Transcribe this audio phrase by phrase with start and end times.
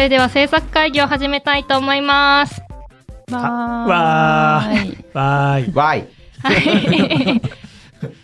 [0.00, 2.62] れでは制作会議を始めたいと思います。
[3.30, 5.04] わーい。
[5.12, 5.74] わーい。
[5.74, 6.08] わい。
[6.42, 7.42] はい。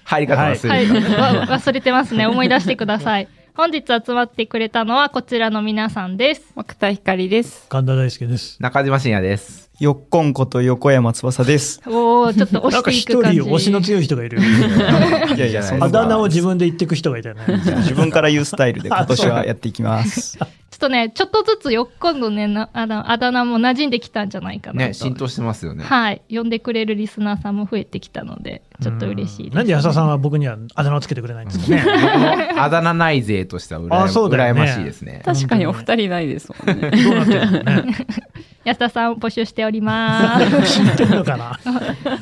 [0.05, 1.23] 入り方忘はい、れてた。
[1.23, 2.27] わ忘れてますね。
[2.27, 3.29] 思い出してください。
[3.55, 6.43] 本日集まってくれたのはこちらの皆さんです。
[6.57, 7.67] 奥田光です。
[7.69, 8.57] 神田大輔です。
[8.59, 9.71] 中島信也です。
[9.79, 11.83] よっこんこと横山翼です。
[11.87, 13.41] おー、ちょっと押なんかしてい一く感じ。
[13.41, 14.43] 人推しの強い人がいるよ。
[15.37, 17.43] いやいや、そんなあだ名を自分で言っていく人がいたよね。
[17.81, 20.39] 自分から言うスタイルで今年はやっていきます。
[20.77, 24.89] ちょっとね、ちょっとずつよっ今度ね、なあのあだ名も馴染んできたんじゃないかなと。
[24.89, 25.83] ね、浸透してますよね。
[25.83, 26.21] はい。
[26.29, 32.51] 呼んでくれるリスナーさんも増えてきたので、ちょっと嬉しいです、なんで安田さんは僕にはあだ名をつけてくれないんですかね。
[32.61, 35.23] あだ名ない勢としては羨あそうだよね羨ましいですね。
[35.25, 36.91] 確かにお二人ないですもんね。
[36.91, 37.85] どうなってるのね。
[38.65, 40.83] 安田さんを募集しております。
[40.83, 41.59] 知ってるのかな。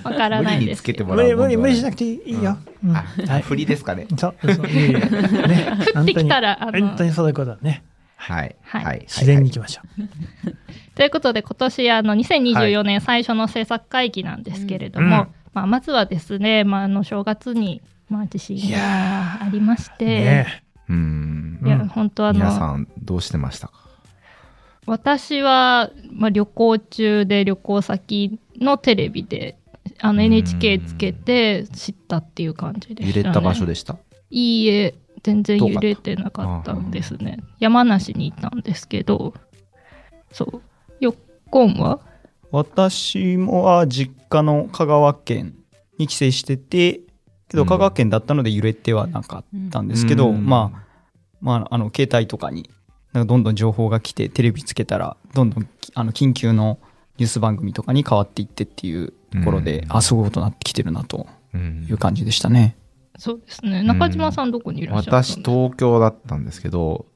[0.05, 0.99] わからないですけど。
[0.99, 2.57] けてもらう無理無理無理しなくくていいよ。
[2.85, 3.43] うんあはい。
[3.43, 4.07] 振りですかね。
[4.17, 5.09] そうそういいよね。
[5.97, 7.83] 降ってきたら本当にそういうことだね。
[8.25, 8.57] はい。
[8.63, 9.01] はいはい。
[9.03, 9.83] 自然に行きましょ
[10.95, 19.99] ということで、今年、あの、2024年最初の制作会議なんですけれども、うんまあ、まずはですね、まあ、あの、正月に、まあ、地震がありましう。
[19.99, 21.69] て、ねうーんい。
[21.69, 23.69] や、うん本当あの、皆さん、どうしてました？
[23.69, 23.75] か
[24.87, 29.57] 私は、まあ、旅行中で旅行先のテレビで、
[30.01, 33.23] あの、うん NHK つけて知ったっていう感じでした、ね。
[33.23, 33.97] 揺れた場所でした？
[34.31, 37.39] いいえ、全然揺れてなかったんですね。
[37.59, 39.35] 山梨にいたんですけど、
[40.31, 40.63] そう。
[41.01, 41.15] よっ
[41.51, 42.01] こんは
[42.51, 45.55] 私もは実家の香川県
[45.99, 47.01] に帰省してて、
[47.49, 50.85] けど香川県だったので揺れてはなかったんですけど、うんまあ、
[51.41, 52.71] まあ、あの、携帯とかに、
[53.13, 56.79] なんかどんどん情報が来て、テレビつけたら、どんどん、あの、緊急の
[57.17, 62.77] ニュース番組とかに変わっていってっていうところで、うんあ、すごいことになってきてるなとうんいう感じでしたね。
[63.19, 63.83] そうですね。
[63.83, 67.07] 中島さんどこにいらっしゃったんです私、か、東京だったんですけど、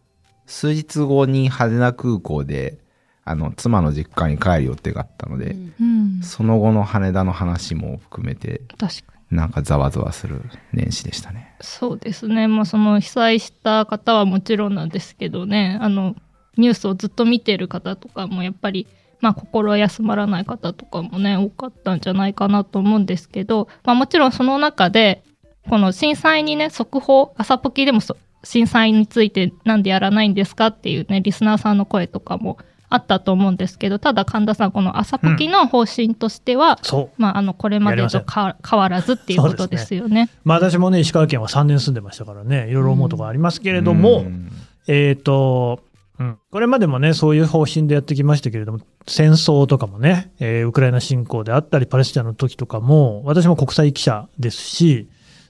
[0.47, 2.79] 数日後に羽田空港で、
[3.25, 6.21] あの、妻の実家に帰る予定があったので、うん。
[6.23, 9.37] その後の羽田の話も含めて、確かに。
[9.37, 10.41] なんかざわざわする
[10.73, 11.55] 年始でしたね。
[11.61, 12.49] そうですね。
[12.49, 16.17] まあ、その被災した方はもちろんなんですけどね、あの、
[16.57, 18.87] ニュースをずっと見てる方とかもやっぱり、
[19.21, 25.23] まあ、心休まらない方とかもね、多かったんじゃないかなと思うんですけど、まあ、もちろんその中で、
[25.69, 32.59] この震災にね、速報、朝ポキでもそ震災についてなんでやらないんですかっていうね、リスナーさんの声とかも
[32.89, 37.21] あったと思うんですけど、ただ神田さん、この朝ポキの方針としては、そう。
[37.21, 40.31] まあ、あの、これまでとか変わらずっていうことですよね。
[40.45, 44.51] まあ私もね、石川県は3年住んでましたからね、いろいろ思うところありますけれども、うん。
[44.87, 45.81] えっ、と、
[46.19, 55.09] うん、これまでもね、そういう方針でやってきましたけれども、戦争とかもね、えーウクライナ侵攻であったり、パレスチナの時とかも、私も国際記者ですし、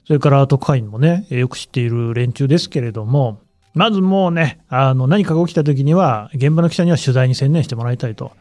[0.09, 3.41] それから特派員もね、えーよく知っている連中ですけれども、
[3.75, 8.31] まずもうね、あの、何かが起きた時には、現場の記者には取材に専念してもらいたいと。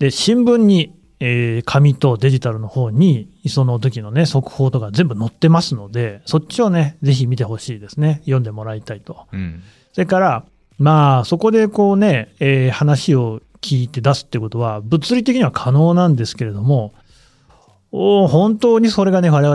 [0.00, 8.20] で、新聞に、えー紙とデジタルの方に、その時のね、速報とか全部載ってますので、そっちをね、ぜひ見てほしいですね。
[8.24, 9.28] 読んでもらいたいと。
[9.32, 9.62] うん。
[9.94, 10.44] それから、
[10.76, 17.01] まあ、そこでこうね、えー話を聞いて出すってことは、物理的には可能なんですけれども、お
[17.92, 19.54] 本当にそれがね、我々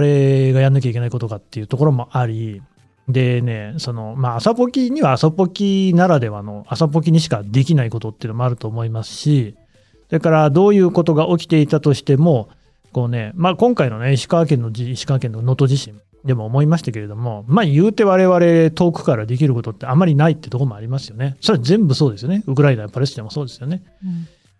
[0.53, 2.61] がやんなきゃいけないことかっていうところもあり、
[3.07, 9.55] でね、その、まあ、朝ポキには朝ポキならではの、朝ポキにしかできないことっていうのもあると思いますし、
[10.07, 12.49] それからどういうことが起きていたとしても、
[12.91, 21.37] こうね、まあ、今回のね、石川県の地、石川県の能登地震でも思いましたけれども、まあ、言うて我々遠くからできることってあまりないってところもありますよね。
[21.41, 22.43] それは全部そうですよね。
[22.45, 23.81] ウクライナやパレスチナもそうですよね。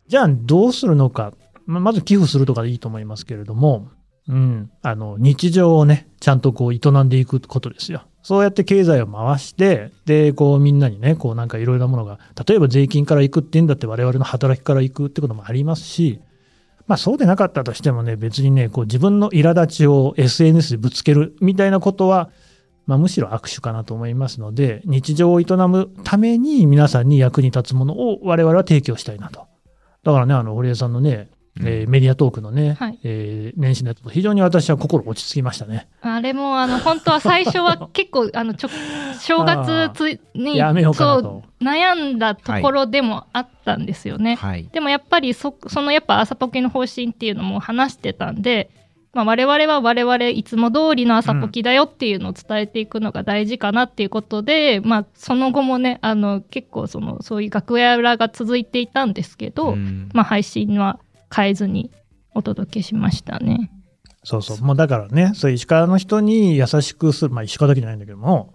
[0.08, 1.34] じゃあ、どうするのか。
[1.47, 3.90] まあまず寄付するとかでいいと思いますけれども、
[4.30, 8.04] うん、あの、日常をね、ちゃんとこう営んでいくことですよ。
[8.22, 16.20] そうやって経済を回して、で、こうみんなにね、こうなんかいろいろなものが、例えば税金から行くって言うんだって我々の働きから行くってこともありますし、
[16.88, 22.30] まあそうでなかったとしてもね、別にね、こう自分の苛立ちを SNS でぶつけるみたいなことは、
[22.86, 29.48] まあむしろ握手かなと思いますので、日常を営むために皆さんに役に立つものを我々は提供したいなと。
[30.04, 31.30] だからね、あの、堀江さんのね、
[31.64, 35.88] えーメディアトークのね、はいえー年始のやつも非常に私は心落ち着きましたね。
[36.02, 38.70] あれも、あの、本当は最初は結構、 あの、ちょ、
[39.20, 44.36] 正月つに、やめようかなとそう、悩んだところでもあったんですよね。
[44.36, 44.68] はい。
[44.72, 48.70] でもやっぱりそ、そのやっぱ朝ポケの方針っていうのも話してたんで、
[49.18, 61.00] まあ、我々は我々いつも通りの朝ポキだよっていうのを伝えていくのが大事かなっていうことで、まあ、その後もね、あの、結構その、そういう楽屋裏が続いていたんですけど、うんまあ、配信は
[61.36, 61.92] 変えずに
[62.34, 63.72] お届けしましたね。
[64.24, 64.62] そうそう。
[64.62, 68.54] もうだからね、そういう石川の人に優しくする、まあ石川だけじゃないんだけども、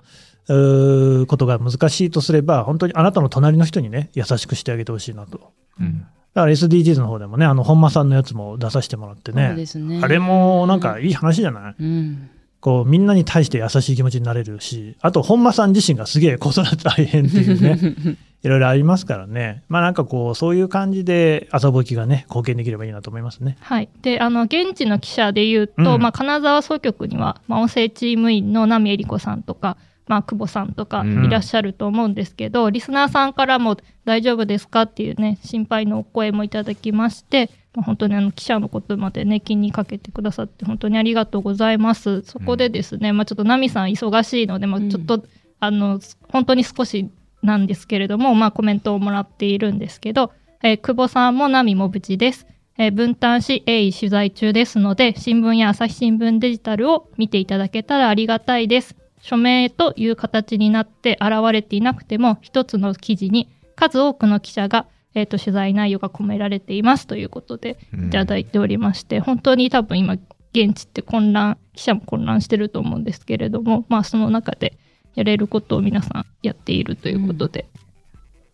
[0.48, 5.52] うーことが難しいとすれば、本当にあなたの隣の人にね、優しくしてあげてほしいなと。
[5.80, 10.00] うんだから SDGs の方でもね、あの、本間さんのやつも出させてもらってそうでね、すね。
[10.02, 11.74] あれもなんかいい話じゃない？
[11.78, 12.30] うん。
[12.58, 19.62] こう、みんなに対して優しい気持ちになれるし、あと本間さん自身がすげえ子育て大変っていうね、 いろいろありますからね。
[19.68, 23.56] まあなんかこう、そういう感じで朝ぼきがね、貢献できればいいなと思いますね。
[23.60, 23.88] はい。
[24.02, 29.76] で、あの、現地の記者で言うと、うんまあ、金沢総局には、まあ、音声チーム員の波恵里子さんとか、
[30.08, 42.22] まあ、久保さんとかうんいらっしゃると思うんですけど、リスナーさんからも大丈夫ですかっていうね、心配のお声もいただきまして、まあ、本当にあの記者のことまでね、気にかけてくださって本当にありがとうございます。
[42.22, 45.24] そこでですね、まあ、ちょっとナミさん忙しいので、まあ、ちょっと、
[45.60, 47.08] あの、本当に少し
[47.42, 52.46] なんですけれども、まあ、コメントをもらっているんですけど、えー久保さんもナミも無事です。
[52.78, 58.96] えー分担し鋭意取材中ですので、新聞や朝日新聞デジタルを見ていただけたらありがたいです。
[59.20, 70.14] 署名という形になって現れていなくても、一つの記事に数多くの記者が、えー、と取材内容が込められていますということでうんいただいておりまして、本当に多分今、
[70.54, 74.76] 現地って混乱、記者も混乱してると思うんですけれども、まあその中で
[75.14, 77.66] やれることを皆さんやっているということで、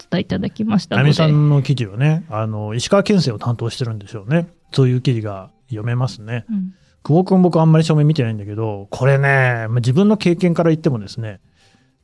[0.08, 1.12] お伝えいただきましたので。
[1.12, 4.49] さんの記事はね、あの、石川県政を担当してるんでしょうね。
[4.72, 6.44] そういう記事が読めますね。
[6.50, 6.75] うん
[7.05, 11.40] 久保君僕あんまり正面見てないんだけど、これね、まあ自分の経験から言ってもですね、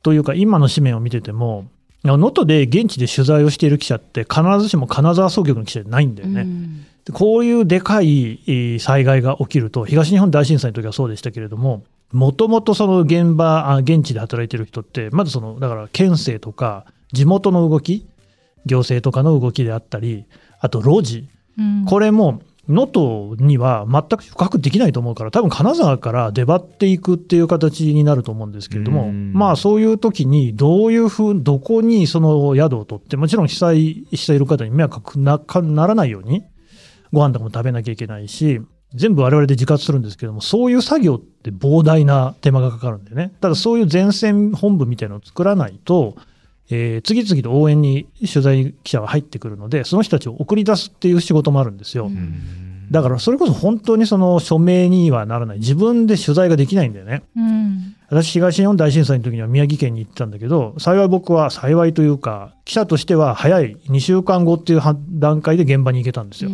[0.01, 1.67] というか今の紙面を見てても、
[2.03, 6.41] 能登で現地で取材をしている記者って必ずしも金沢総局の記者じゃないんだよね。
[6.41, 18.07] うんでこういうでかいえー災害が起きると、東日本大震災の時はそうでしたけれども、もともとその現場、あ現地で働いてる人って、まずその、だから県政とか、地元の動き、
[18.65, 20.25] 行政とかの動きであったり、
[20.59, 21.85] あと路地、うん。
[21.85, 29.33] これも能登には全く捕獲できないと思うから、多分金沢から出張っていくっていう形になると思うんですけれども、うん。
[29.33, 36.43] まあそういう時にどういうふう、どこにその宿を取って、もちろん被災している方に迷惑なかならないように、
[37.13, 38.61] ご飯とかも食べなきゃいけないし、
[38.93, 43.33] 全部我々で自活するんですけども、そういう作業って膨大な手間がかかるんでね。
[43.41, 46.15] ただそういう前線本部みたいなのを作らないと、
[46.69, 52.07] えー次々と応援に取材記者が入ってくるので、その人たちを送り出すっていう仕事もあるんですよ。
[52.07, 55.57] うんだからそれこそ本当にその署名にはならない。
[55.57, 57.23] 自分で取材ができないんだよね。
[57.35, 66.51] うん私、東日本大震災の時には宮城県に行ってたんだけど、幸い僕は幸いというか、記者としては早い2週間後っていうは段階で現場に行けたんですよ。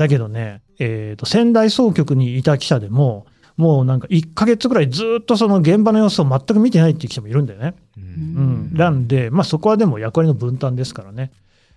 [0.00, 3.26] だけどね、えーと、仙台総局にいた記者でも、
[3.58, 7.74] もうなんか1ヶ月ぐらいずっとその現場の様子を全く見てないっていう記者もいるんだよね。
[7.98, 8.74] ううんん。
[8.74, 11.32] なんで、まあそこはでも役割の分担ですからね。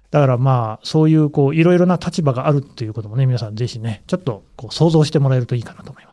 [0.09, 6.12] だからまあ、そういうこう、いろいろな立場があるっていうこともね、皆さんぜひね、ちょっとこう想像してもらえるといいかなと思いま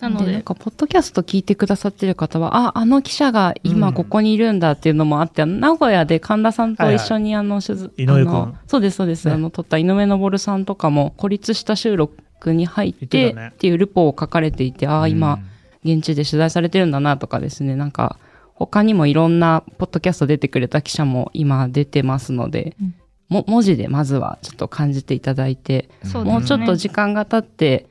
[0.00, 0.26] なので。
[0.26, 3.70] でなんかポッドキャスト聞いてくださってる方は、あ、あの記者がうん。
[3.72, 8.28] 今ここにいるんだっていうのもあって、名古屋で神田さんと一緒にあの、取材井上君。
[8.28, 9.28] あのそうです、そうです。
[9.28, 9.34] ね。
[9.34, 15.40] あの、撮った井上昇さんとかも孤立した収録に入ってっていうルポを書かれていて、ああ、今、
[15.84, 18.18] 現地で取材されてるんだなとかですね、なんか、
[18.54, 22.94] 他にもいろんなポッドキャスト出てくれた記者も今出てますので、うん。
[23.28, 26.32] も文字でまずはちょっと感じていただいて、そうね。
[26.32, 27.86] もうちょっと時間が経って、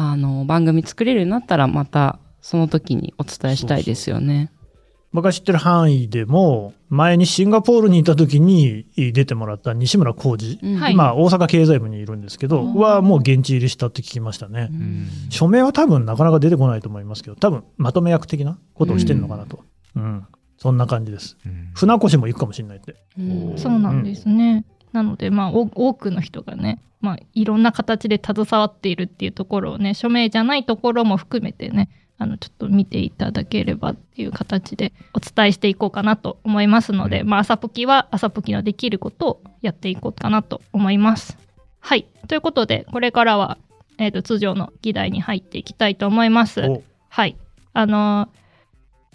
[0.00, 4.52] あの、番組作れるようになったら、また、その時にお伝えしたいですよね。
[5.12, 14.68] 僕が知ってる範囲でも、前にシンガポールにいた時に出てもらった西村浩二、うんはい今大阪経済部にいるんですけど、うんはもう現地入りしたって聞きましたね。
[14.70, 19.64] うん署名は多分なかなか出てこないと思いますけど、多分まとめ役的なことをしてるのかなと。
[19.96, 20.26] うん。
[20.58, 21.36] そんな感じです。
[21.44, 22.94] うん船越も行くかもしれないって。
[23.18, 23.22] う
[23.54, 24.64] んそうなんですね。
[24.92, 41.38] なので、まあ、お多くの人がね、まあ、いろんな形で携わっているっていうところをね、署名じゃないところも含めてね、あの、ちょっと見ていただければっていう形でお伝えしていこうかなと思いますので、うんまあ、朝ポキは朝ポキのできることをやっていこうかなと思います。
[41.80, 42.06] はい。
[42.26, 43.58] ということで、これからは、
[43.98, 46.60] えっ、と、通常の議題に入っていきたいと思います。
[46.62, 47.36] おはい。
[47.72, 48.38] あのー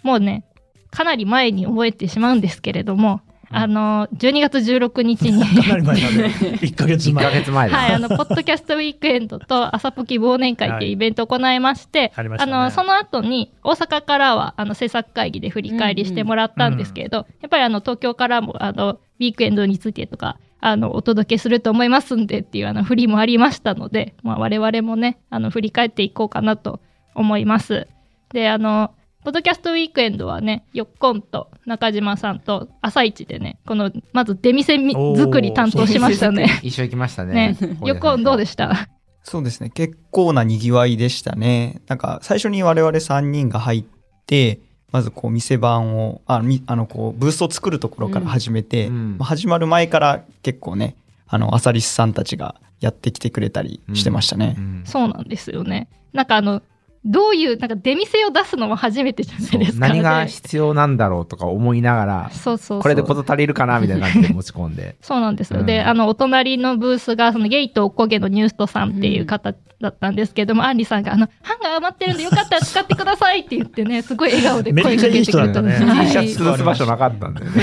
[0.04, 0.44] もうね、
[0.90, 7.32] かなり前に覚えてしまうんですけれども、あのー12月16日に、 かなり前なんで、 1ヶ月1ヶ前。
[7.32, 7.76] 月前だ。
[7.76, 26.80] はい、あの、ポッドキャストウィークエンドと朝ポキ忘年会っていうイベントを行いまして、ありましたねの、その後に大阪からは、あの、制作会議で振り返りしてもらったんですけれど、やっぱりあの、東京からも、あの、ウィークエンドについてとか、あの、お届けすると思いますんでっていうあの、振りもありましたので、まあ、我々もね、あの、振り返っていこうかなと
[27.14, 27.86] 思います。
[28.32, 28.92] で、あの、
[29.24, 34.76] ポッドキャストウィークエンドはね、よっこんと中島さんと朝一でね、この、まず出店
[35.16, 36.60] 作り担当しましたね。
[36.62, 37.78] 一緒行きましたねね。
[37.86, 38.88] よっこんどうでした？
[39.22, 39.70] そうですね。
[39.70, 41.80] 結構な賑わいでしたね。
[41.88, 43.84] なんか、最初に我々3人が入っ
[44.26, 44.60] て、
[44.92, 54.54] まずこう店番を、あみあのこうブースを作るところから始めて、うんまあ始まる前から結構ね、あの、アサリスさんたちがやってきてくれたりしてましたね。
[54.58, 55.88] うんそうなんですよね。
[56.12, 56.60] なんかあの、
[57.04, 59.88] どういう、なんか出店を出すのも初めてじゃないですか。
[59.88, 62.80] 何がで必要なんだろうとか思いながら、そうそうそう。
[62.80, 64.96] これで事足りるかなみたいな感じで持ち込んで。
[65.02, 65.60] そうなんですよ。
[65.60, 77.62] うんで、あの、お隣のブースが、そのゲイとおこげのニューストさんっていう方だったんですけども、アンリさんが、あの、ハンガー余ってるんでよかったら使ってくださいって言ってね、すごい笑顔で声かけてくれためっちゃいい人だったね T はいシャツ潰す場所なかったんだよね。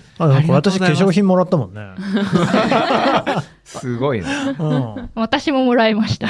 [0.18, 1.80] あなんか私化粧品もらったもんね。
[3.64, 4.26] すごいね。
[4.58, 5.10] うん。
[5.14, 6.28] 私ももらいました。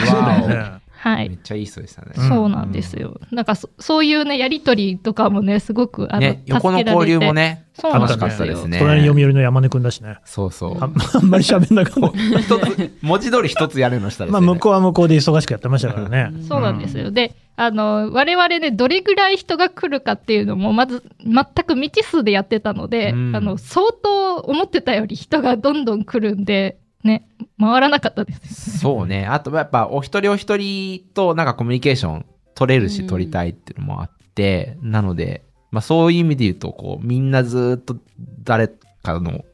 [1.01, 1.31] はい。
[1.31, 2.13] めっちゃいい人でしたね。
[2.15, 3.19] うんそうなんですよ。
[3.31, 7.33] なんかそ、そういうね、やりとりとかもね、すごく、あの、ね、横の助けられて交流も。
[7.33, 8.79] ね、そうなんですよ楽しかったですね。
[8.79, 10.19] 隣に読売の山根くんだしね。
[10.27, 10.77] そうそう。
[10.79, 12.39] あ あんまり喋んなかった。
[12.39, 16.33] 一つ、文字通り一つやるのしたら、まあ、向こうは向こうで忙しくやってましたからね。
[16.47, 17.11] そうなんですよ。
[17.11, 27.27] で、あの、我々ね、どれぐらい人が来るかっていうのも、まず、全く未知数でやってたので、うんあの、相当思ってたより人がどんどん来るんで、ね、
[27.59, 28.79] 回らなかったです。
[28.79, 29.27] そうね。
[29.27, 37.97] あと、やっぱ、お一人お一人となんかコミュニケーション取れるし、取りたいっていうのもあって、なので、まあそういう意味で言うと、こう、みんなずっと
[38.43, 38.69] 誰
[39.03, 39.45] かの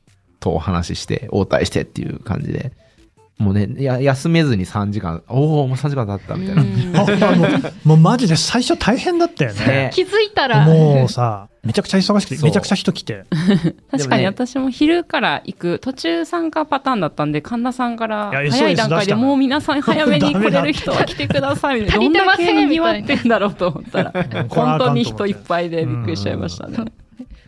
[0.40, 2.72] とお話しして、応対してっていう感じで、
[3.38, 6.62] もうね、や休めずに3時間、おおもう3時間経ったみたいな。
[7.02, 7.04] あ
[7.36, 9.66] もうもうマジで最初大変だったよね。
[9.66, 9.90] ね。
[9.92, 13.24] 気づいたら、もうさ、めちゃくちゃ忙しくて、めちゃくちゃ人来て。
[13.90, 22.04] 確かに私も昼から行く途中参加パターンだったんで神田さんから早い段階でもう皆さん早めに 来れる人は来てくださいみたいな。
[22.04, 22.46] 足りてません。
[22.46, 24.12] どんだけ賑わってんだろうと思ったら。
[24.48, 26.78] 本当に人いっぱいでびっくりしちゃいましたね。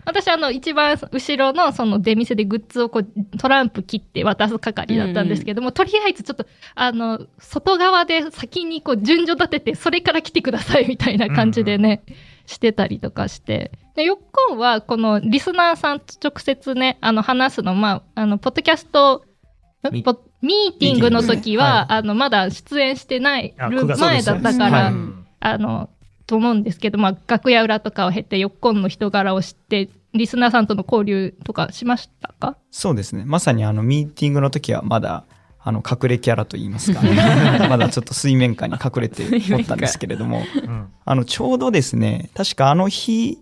[0.05, 12.03] 私、あの、一番後ろのその出店でグッズをこう、トランプ切って渡す係だったんですけども、とりあえずちょっと、あの、外側で先にこう、順序立てて、それから来てくださいみたいな感じでね、
[12.47, 13.73] してたりとかして。
[13.95, 19.25] で、よっこんは、このリスナーさんと直接ね、あの、話すの、まあ、あの、ポッドキャスト、
[19.93, 24.95] ミポミーティングの時は、はあの、まだ出演してないある9月前だったから、はい。
[25.41, 25.91] あの、
[26.29, 32.57] と思うんですけど、まあ、楽屋裏とかを経て、よっこんの人柄を知って、リスナーさんとの交流とかしましたか？
[32.71, 33.25] そうですね。
[33.27, 35.25] まさにあの、ミーティングの時はまだ、
[35.59, 37.01] あの、隠れキャラと言いますか、
[37.69, 43.39] まだちょっと水面下に隠れておったんですけれども、うんあの、ちょうどですね、確かあの日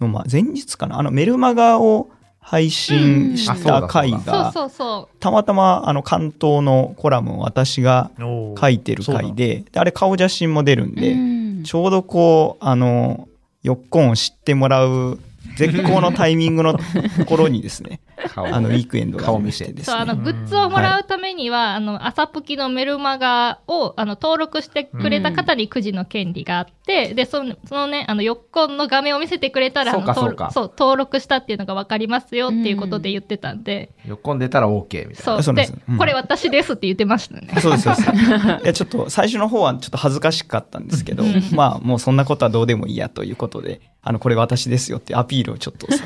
[0.00, 11.35] の、まあ、前日かな、あの、メルマガを配信した回が、そうそたまたま、あの、関東のコラムを私が書いてる回で、であれ顔写真も出るんで、うん
[11.66, 13.28] ちょうどこう、あの、
[13.62, 15.18] よっこんを知ってもらう
[15.56, 16.80] 絶好のタイミングのと
[17.26, 19.72] ころにですね、顔あの、ウィークエンドがて。
[19.72, 20.22] ですそう、あの、ね。
[20.24, 30.44] グッズをもらうためには、あの、朝プキのメルマガを、あの、登録してくれた方にくじの権利があって、で、その、そのね、あの、よっこんの画面を見せてくれたら、そうかそうか。
[30.44, 35.42] 録そう、登録したっていうのがわかりますよっていうことで言ってたんで、横に出たら OK みたいそう。
[35.42, 35.98] そうでですうん。
[35.98, 37.48] これ私ですって言ってましたね。
[37.60, 38.08] そうです、そうです。
[38.08, 46.04] いや、ちょっと最初の方はちょっと恥ずかしかったんですけど、まあ、もうそんなことはどうでもいいやということで、あの、これ私ですよってアピールをちょっとさ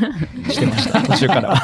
[0.49, 1.55] してました、 途中から。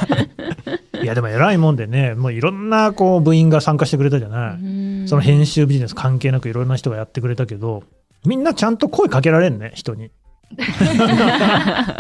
[1.03, 4.63] いや、でも偉いもんでね、もういろんなこう部員が参加してくれたじゃない。
[4.63, 7.85] うんその編集ビジネス関係なくいろんな人がやってくれたけど、
[8.27, 10.11] みんなちゃんと声かけられんね、人に。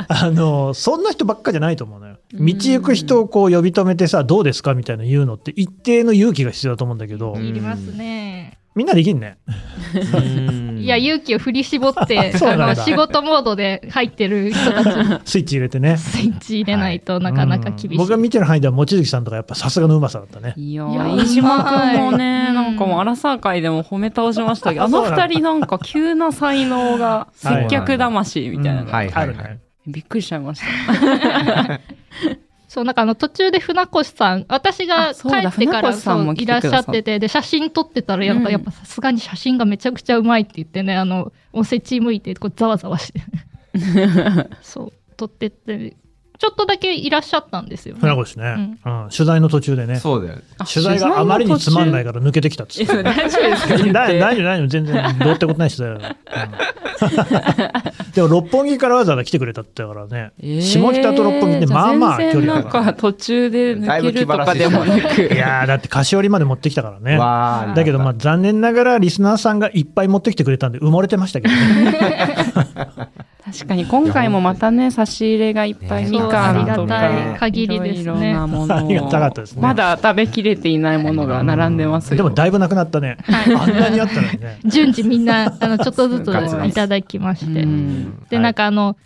[0.08, 2.16] あの、そんな人ばっかじゃないと思うのよ。
[2.34, 8.58] 道行く人をこう呼び止めてさ、どうですかみたいな言うのって一定の勇気が必要だと思うんだけど、うんいりますね。
[8.76, 9.38] みんなできんね。
[10.78, 15.96] いや、勇気を振り絞って、 そうなんだあの、仕事モードで入ってる人たちに スイッチ入れてね。
[15.96, 17.88] スイッチ入れないとなかなか厳しい。
[17.92, 20.52] うん僕が見てる範囲では望月さんとかやっぱさすがのうまさだったね。
[20.56, 29.58] いや飯島くんもね、はいなんかもう、アラサー会でも褒め倒しましたけど、 あの二人なんか急な才能が、接客魂みたいなのがはいはいはい。
[29.86, 31.80] びっくりしちゃいました。
[32.76, 43.22] そう、なんかあの途中で船越さん、私が帰ってからそういらっしゃってて、で、写真撮ってたら、やっぱ、うんやっぱさすがに写真がめちゃくちゃうまいって言ってね、あの、おせち向いて、こう、ざわざわして。
[44.60, 45.96] そう、撮ってって、
[46.38, 48.00] ちょっとだけいらっしゃったんですよ、ね。
[48.00, 49.96] 船越ね、うん取材の途中でね。
[49.96, 50.38] そうだよ
[50.72, 52.92] 取材があまりにつまんないから抜けてきたっつって。
[52.92, 56.44] え 大丈夫ですか大丈夫、大丈夫、全然、どうってことない取材だから。
[56.44, 56.86] うん
[58.14, 64.96] でも、六本木からわざわざ来てくれたってだからね、えー下北と六本木ってまあまあ距離全然なんだかか途中で抜けるとかでもなら。
[64.96, 65.34] いく。
[65.34, 67.18] やー、だって菓子折りまで持ってきたからね。
[67.74, 71.98] だけど、まあ、残念ながらリスナーさんがいっぱい持ってきてくれたんで、埋もれてましたけどね。
[73.46, 78.32] 確かに今回もまたね、差し入れがいっぱいねみかんとか、ありがたい限りですね。
[78.32, 78.78] なものを。
[78.78, 79.62] ありがたかったですね。
[79.62, 82.10] まだ食べきれていないものが並んでます。
[82.10, 82.16] よ。
[82.16, 83.18] でも、だいぶなくなったね。
[83.22, 83.54] はい。
[83.54, 84.58] あんなにあったのにね。
[84.66, 87.62] 順次みんな、あの、ちょっとずついただきまして。
[87.62, 88.26] うん。
[88.28, 88.42] で、はい。
[88.42, 88.96] なんかあの、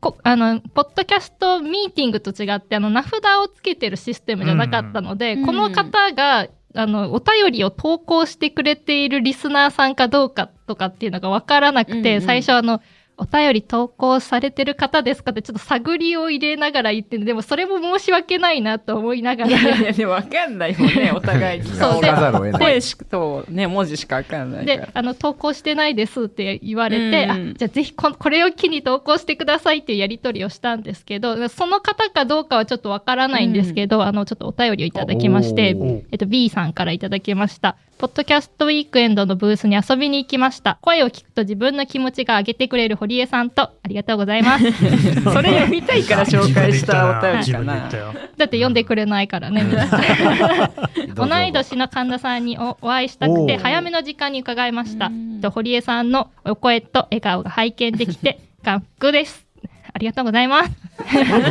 [0.00, 3.12] こあの、ポッドキャストミーティングと違って、あの、名札
[3.44, 5.46] をつけてるシステムじゃなかったので、うん。
[5.46, 12.26] この方が、あの、お便りを投稿してくれているリスナーさんかどうかとかっていうのがわからなくて、うんうん。
[12.26, 12.82] 最初あの、
[13.18, 19.64] お便り投稿されてる方ですかってちょっと探りを入れながら言ってるでもそれも申し訳ないなと思いながらい。
[19.64, 21.66] やいや、でもわかんないもんね、 お互いに。
[21.66, 22.60] そう煽らざるを得ない。
[22.60, 35.76] 声しとね、文字しかわかんないで。、あの、投稿してないですって言われて、うんあ、じゃあぜひここれを機に投稿してくださいっていうやり取りをしたんですけど、その方かどうかはちょっとわからないんですけど、あの、ちょっとお便りをいただきまして
[36.12, 37.76] えっと、B さんからいただきました。
[37.98, 40.78] ポッドキャストウィークエンドのブースに遊びに行きました。
[40.82, 44.70] 声を聞くと自分の気持ちが上げてくれる堀江さんと、ありがとうございます。
[45.24, 47.74] それ読みたいから紹介したお便り自かな。
[47.74, 50.00] だって読んでくれないからね、皆さん。
[51.16, 55.40] 同い年の神田さんにおお会いしたくて、早めの時間に伺いましたうん。
[55.40, 59.47] と堀江さんのお声と笑顔が拝見できて、 感服です。
[59.92, 60.70] ありがとうございます。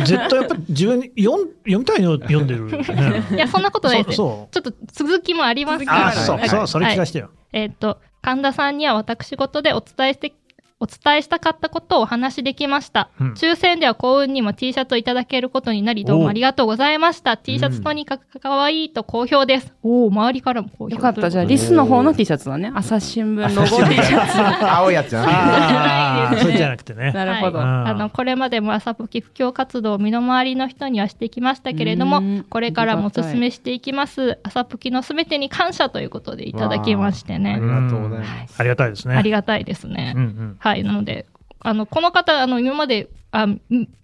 [0.04, 3.24] 絶対やっぱり自分読ん読みたいの読んでるよね。
[3.32, 4.16] いや、そんなことないです。
[4.16, 4.46] ちょ。
[4.46, 6.22] っと続きもありますああ、から。
[6.24, 7.30] そう、はいそう、それ聞かしてよ。
[7.52, 10.32] えーっと、神田さんには私事でお伝えして、
[10.80, 13.10] お伝えしたかったことをお話しできました。
[13.20, 17.36] うん抽選では幸運にも T シャツをいただけることになり、どうもありがとうございました。
[17.36, 19.72] T シャツとにかく可愛いと好評です。
[19.82, 22.70] おお、周りからも好評よかった、じゃあ、リスの方の T シャツだね。
[22.74, 24.66] 朝日新聞ロゴ T シャツ。
[24.70, 27.12] 青いやつじゃなああ、 それじゃなくてね。
[27.12, 27.60] なるほど。
[27.60, 38.54] あのこれまでも朝ポキ布教活動を身の回りの人にはしてきましたけれどもうんこれからもお勧めしていきます朝ポキのすべてに感謝ということでいただきましてあねりがとうございます。
[38.58, 39.16] ありがたいですね。
[39.16, 40.56] ありがたいですね、うんうん。
[40.68, 41.26] はいなので
[41.60, 43.60] あのこの方あの今まであん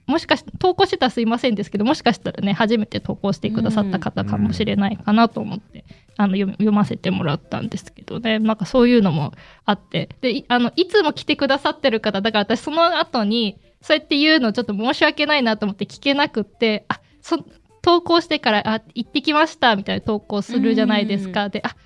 [0.07, 5.85] もしかし投稿してたらすいませんですけどもしかしたらね初めて投稿してくださった方かもしれないかなと思って、
[6.17, 8.39] あの読ませてもらったんですけどね。
[8.39, 9.33] なんかそういうのも
[9.65, 10.11] あって。
[10.21, 17.39] でいあのいつも来てくださってる方だから私その後にそうやって言うのちょっと申し訳ないなと思って聞けなくってあそ
[17.81, 21.49] 投稿してからあ行ってきましたみたいな投稿するじゃないですか。
[21.49, 21.77] であ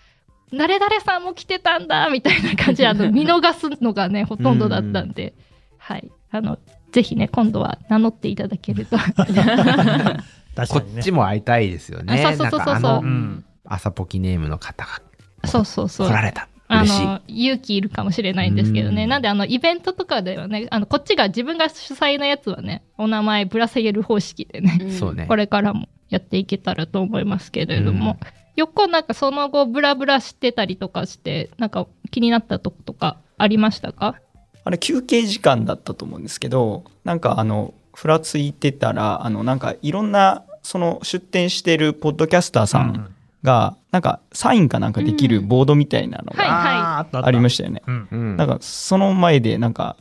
[0.52, 5.34] 誰々さんも来てたんだみたいな感じであの 見逃すのがねほとんどだったんで、
[5.78, 6.58] はいあの
[6.92, 10.22] ぜひね今度は名乗っていただけると 確かにね
[10.66, 11.12] こっち。
[11.12, 12.24] も会いたいですよね。
[12.24, 13.44] あそうそうそうそうなんかあのうん。
[13.64, 15.02] 朝ポキネームの方が
[15.44, 16.48] そうそうそう来られた。
[16.68, 17.06] あ嬉しい。
[17.06, 25.26] の勇気いるかもしれないんですけどね、うんなんであのイベントとかではねあのこっちが自分が主催のやつはねお名前ぶら下げる方式でね、そうね。
[25.26, 34.16] これからもやっていけたらと思いますけれども、よっこなんかその後ブラブラしてたりとかしてなんか気になったとことかありましたか？
[34.64, 47.82] あれ休憩時間だったと思うんですけどなんかあのふらついてたらあのなんかいろんなその出展してるポッドキャスターさんがなんかサインかなんかできるボードみたいなのはいがありましたよね。
[47.86, 48.08] うん。
[48.10, 48.36] うん。
[48.36, 49.96] なんかその前でなんか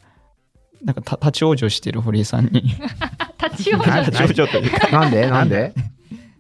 [0.84, 2.64] なんかた立ち往生してる堀江さんに。
[3.52, 4.12] 立ち往はい生。
[4.26, 4.90] 立ち往生というか。
[5.00, 5.28] なんで？
[5.30, 5.74] なんで？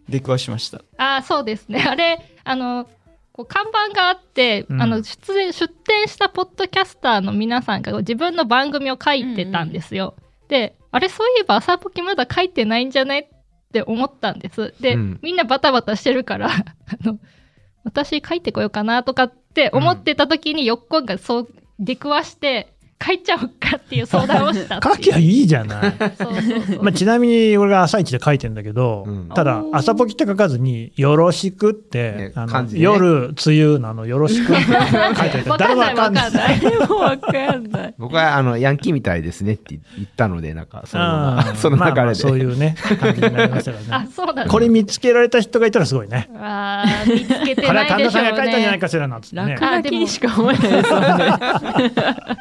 [0.09, 0.79] 出くわしました。
[0.97, 1.83] ああ、そうですね。
[1.87, 2.87] あれ、あの、
[3.33, 10.15] こう看板があって、うんあの出演出展したポッドキャスターの皆さんが自分の番組を書いてたんですよ。
[10.47, 13.19] であれそういえば朝ポキまだ書いてないんじゃない？
[13.19, 13.27] っ
[13.73, 14.73] て思ったんです。
[14.79, 16.53] で、うんみんなバタバタしてるから あ
[17.03, 17.19] の
[17.83, 21.47] 私書いてこようかなとかって思ってた時に、よっこんがそう
[21.79, 26.93] 出くわして書いちゃおうかっていう相談をした 書きゃいいじゃない。
[26.93, 34.77] ちなみに俺が朝一で書いてんだけど、うんただ朝ポキって書かずに「よろしく」って、ねあの漢字でね夜梅雨のあの「よろしく」って書いて
[35.37, 36.31] あるわかんないわかんない。
[36.61, 37.93] 誰もわかんない。
[37.97, 41.95] 僕はあのヤンキーみたいですねって言ったので、なんか その流れで。
[41.95, 48.77] まあまあそういうね 感じになりましたからあねそうなんだこれ見つけられた人がいたらすごいねあー見つけてこれは神田さんないでしょうが書いたんじゃないね。
[48.79, 51.07] かしらなっつってね落書きにしか思えないですよね。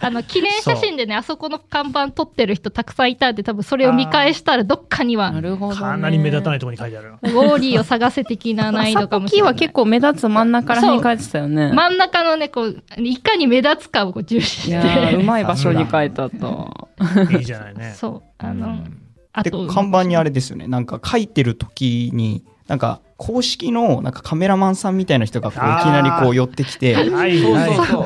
[0.00, 5.32] あの記念写真でねあそこの看板撮ってる人たくさんいたんで多分それを見返したらどっかには。
[5.32, 5.80] なるほど、ね。
[5.80, 9.52] かなり目立たないところに書いてあるウォーリーを探せ的な難易度かもしれない。
[9.52, 11.72] は結構目立つ真ん中ら辺に書いてたよね。
[11.72, 14.78] 真ん中のねこういかに目立つかをこう重視して。
[14.78, 17.36] ー うまい場所に書いてあった。
[17.38, 17.92] いいじゃないね。
[17.96, 18.22] そう。
[18.38, 18.84] あの、うん。
[18.84, 18.90] で
[19.32, 20.66] あと看板にあれですよね。
[20.66, 26.94] なんか書いてる時になんか公式のなんかカメラマンさんみたいな人がこういきなりこう寄ってきて。
[26.94, 27.40] はいはい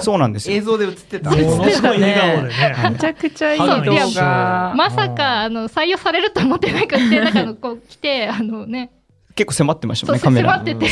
[0.00, 1.30] そうなんですよ映像で映ってた。
[1.30, 3.66] ものすごい笑顔でねめちゃくちゃいい動
[4.14, 4.72] 画。
[4.76, 8.92] まさかあの採用されると思ってなくてなんかこう来てあのね。
[9.34, 10.54] 結構迫ってましたもんねカメラ。
[10.54, 10.88] 迫ってて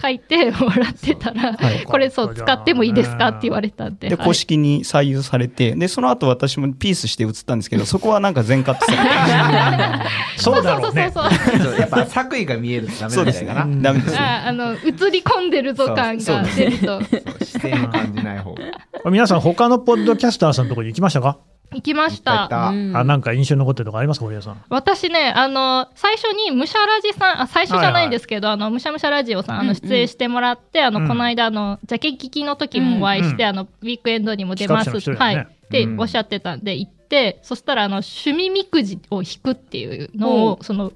[0.00, 1.84] 書いてもらってたら、はい。
[1.86, 4.08] これそう使ってもいいですかって言われたんで。
[4.08, 4.26] ではい。
[4.26, 10.08] 公式に採用されてでその後私もピースして映ったんですけどそこはなんか全カットされて
[10.42, 11.10] そうだろうね。
[11.12, 11.80] そうそうそうそうそう。
[11.80, 13.54] やっぱ作為が見えるとダメそうですね。
[13.54, 13.80] なん。
[13.82, 13.92] じゃないかな。
[13.92, 14.18] ダメですね。
[14.18, 14.76] ああの映
[15.10, 16.44] り込んでるぞ感がそう。
[16.46, 16.86] そう出ると。
[17.04, 17.44] そう。
[17.44, 18.62] 視線を感じない方が。
[19.10, 21.38] 皆さん他のポッドキャスターさんのところに行きましたか？
[21.70, 22.48] 行きました。
[22.48, 22.68] た。
[22.68, 22.96] うん。
[22.96, 24.20] あなんか印象に残ってるとかあります？
[24.20, 24.62] か堀江さん。
[24.70, 29.74] 私ね、あの、最初にムシャラジさん、あ、最初じゃないんですけど、あの、ムシャムシャラジオさん、あの、うんうん。
[29.76, 31.08] 出演してもらって、あの、うん。
[31.08, 34.86] この間、あの、ジャケ聞きの時もお会いして、うんあの、ウィークエンドにも出ます。
[34.86, 35.46] 企画者の一人はい。
[35.66, 36.00] ってうん。
[36.00, 40.92] おっしゃってたんで、行って、そしたら、あの、趣味みくじを引くっていうのを、その、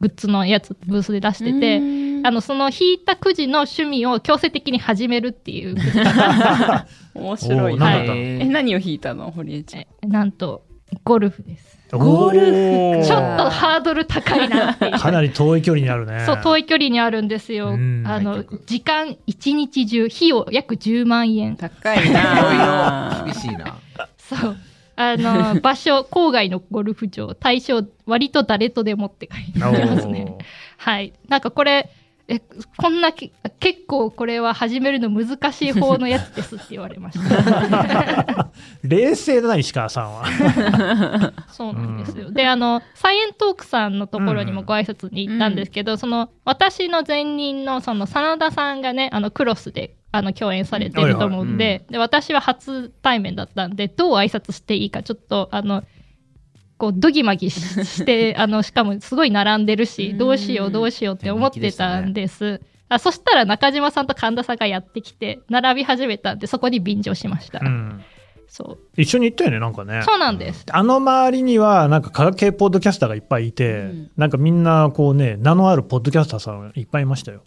[0.00, 1.80] グッズのやつ、ブースで出してて、
[2.22, 5.74] あの、その引いたくじの趣味を強制的に始めるっていう
[7.14, 8.12] 面白いおーなんだった？
[8.12, 9.30] のえ何を弾いたの？
[9.30, 10.64] 堀江ちゃんえなんと、
[11.04, 11.78] ゴルフです。
[11.92, 14.74] ゴルフちょっとハードル高いな。
[14.98, 17.70] かなり遠い距離にあるねそう、遠い距離にあるんですよ。
[17.70, 21.56] うんあの時間一日中、費用約10万円。
[21.56, 23.76] 高いなろ厳しいな。
[24.18, 24.56] そう。
[24.96, 30.36] あの、 場所、郊外のゴルフ場、対象、割と誰とでもって書いてありますね。
[30.76, 31.12] はい。
[31.28, 31.90] なんかこれ、
[32.30, 32.40] え、
[32.76, 38.48] こんなけ、結構これは始めるの難しい方のやつですって言われました。
[38.84, 42.30] 冷静だな石川さんは そうなんですよ。
[42.30, 55.82] で、あの、サイエントークさんのところにもご挨拶に行ったんですけど、その、私の前任の、その、真田さんがね、あの、クロスで、あの、共演されてると思うんで、はいはで、私は初対面だったんで、どう挨拶していいか、ちょっと、あの、
[56.80, 62.60] こう、ドギマギし して、あの、しかもすごい並んでるし、うんどうしよう、どうしようって思ってたんです。
[62.88, 67.60] あそしたら中島さんと神田さんがやってきて、並び始めたんで、そこに便乗しました。
[67.62, 68.02] うん
[68.48, 69.00] そう。
[69.00, 70.66] 一緒に行ったよねなんかねそうなんです。
[70.72, 77.42] あの周りにはなんか科学系ポッドキャスターがいっぱいいて、うんなんかみんなこうね名のあるポッドキャスターさんがいっぱいいましたよ。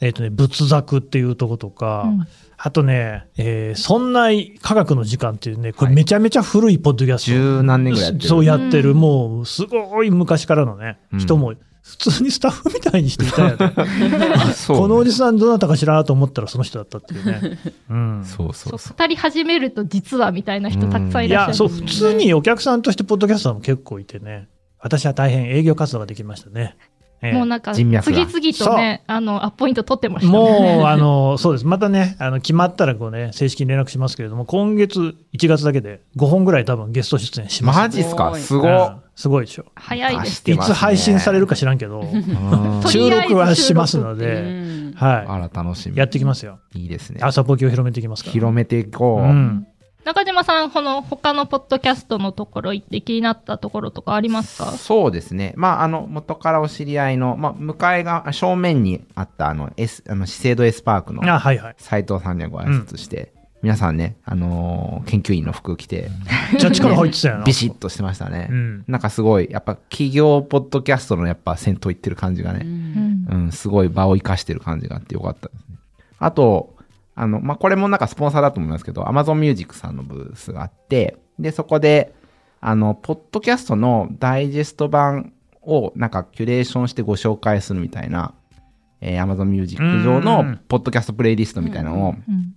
[0.00, 2.26] えっ、とね仏作っていうとことか、うん
[2.60, 4.30] あとね、えーそんな
[4.60, 8.28] 科学の時間っていうねこれはいめちゃめちゃ古いポッドキャスト、十何年ぐらいやってる。
[8.28, 11.54] そうやってる、うんもうすごい昔からのね、うん人も
[11.88, 13.72] 普通にスタッフみたいにしていたよね。
[14.66, 17.58] このおじさんどなたか知らなと思ったらその人だったっていうね。
[17.88, 18.96] うん、そうそそううそう。
[18.98, 24.48] 語り始めると実はみたいな人たくさんいらっしゃるいや、そう、普通にお客さんとしてポッドキャスターも結構いてね、
[24.80, 26.76] 私は大変営業活動ができましたね。
[27.20, 31.66] ええもうなんか次人脈が々とねあのアポイント取ってましたねもう、あの、そうです。
[31.66, 37.78] またね、あの、決まったらこうね、正式に連絡しますけれども、今月1月だけで5本ぐらい多分ゲスト出演します。
[37.78, 38.34] マジっすか？
[38.36, 39.02] すごうんっ。
[39.16, 39.64] すごいでしょ。
[39.74, 42.04] 早いですいつ配信されるか知らんけど、
[42.86, 45.96] 収録はしますのうで、んはあら、楽しみ。
[45.96, 45.98] い。
[45.98, 46.60] やっていきますよ。
[46.74, 47.18] いいですね。
[47.20, 48.32] 朝ポキを広めていきますから。
[48.32, 49.24] 広めていこう。
[49.24, 49.66] うん。
[50.08, 54.70] 中島さんこの他のポッドキャストのところ行って気になったところとかありますか？
[54.72, 55.52] そうですね。
[55.54, 61.74] まあ、あの、元からお知り合いの、まあ、向かいが、正面にあった、あの、S、あの、資生堂 S パークのあ、はいはい。
[61.76, 66.08] 斉藤さんにはご挨拶して、皆さんね、あのー研究員の服着て、
[66.58, 67.44] じゃあ力入ってたよな。
[67.44, 68.48] ビシッとしてましたね。
[68.50, 68.84] うん。
[68.88, 75.76] なんかすごい、やっぱ企業ポッドキャストのやっぱ先頭行ってる感じがうね、うんんうん、すごい場を生かしてる感じがあってよかったですね。
[76.18, 76.77] あと、
[77.20, 82.14] あの、まあ、これもなんかスポンサーだと思いますけど、Amazon Music さんのブースがあって、で、そこで、
[82.60, 88.34] あの、ポッドキャストのダイジェスト版をなんかキュレーションしてご紹介するみたいな、
[89.00, 92.54] えー Amazon Music 上うんのポッドキャストプレイリストみたいなのをうん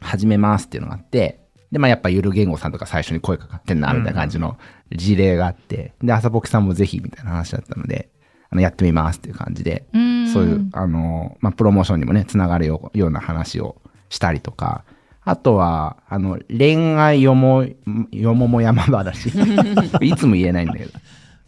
[0.00, 1.40] 始めますっていうのがあって、
[1.72, 4.58] で、まあやっぱゆる言語さんとか最初に声かかってんな、みたいな感じの
[4.92, 8.10] 事例があって、で、朝ぼきさんもぜひみたいな話だったので、
[8.50, 13.76] あの、やってみますっていう感じで、うんそういう、あの、まあ、プロモーションにもね、つながるような話を
[14.14, 14.84] したりとか、
[15.24, 17.64] あとは、あの、恋愛よも、
[18.12, 19.28] よもも山話。
[20.00, 20.90] いつも言えないんだけど。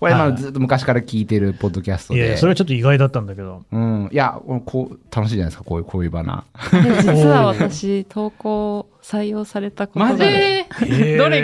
[0.00, 2.26] これ、まあ、はいずっと昔から聞いてるポッドキャストで。
[2.26, 3.62] いやそれはちょっと意外だったんだけど。
[3.72, 4.09] うん。
[4.12, 10.66] いや、こう、楽しいじゃないですか、こういう、こういうバナで実は 私投稿採用されたことがどれ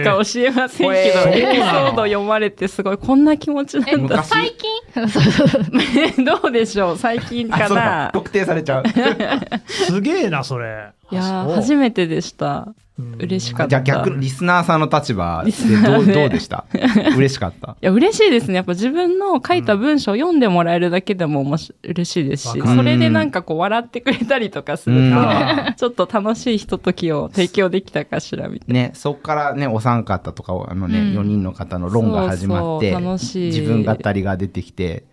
[0.04, 4.16] か教えませんけど、えーエピソード読まれてすごい、こんな気持ちなえんだ。
[4.16, 4.28] 昔？
[4.28, 6.98] 最近そうそうそうどうでしょう？
[6.98, 8.10] 最近かな？
[8.12, 8.84] 特定されちゃう。
[9.66, 10.88] すげえな、それ。
[11.12, 12.74] いや初めてでした。
[12.98, 13.14] うん。
[13.18, 13.82] 嬉しかった。
[13.82, 16.66] じゃあ逆、リスナーさんの立場でどうどうでした？
[17.16, 17.72] 嬉しかった。
[17.80, 18.54] いや、嬉しいですね。
[18.56, 25.12] やっぱ自分の書いた文章を読んでもらえるだけでもおもし嬉しいですし、それでなんかこう笑ってくれたりとかするうん。
[25.12, 31.18] と、 ちょっと楽しいひとときを提供できたかしらみたいね、そこからね、お三方とかを、あのね、うん。
[31.18, 33.46] 4人の方の論が始まって、そうそう楽しい。
[33.52, 35.04] 自分語りが出てきて、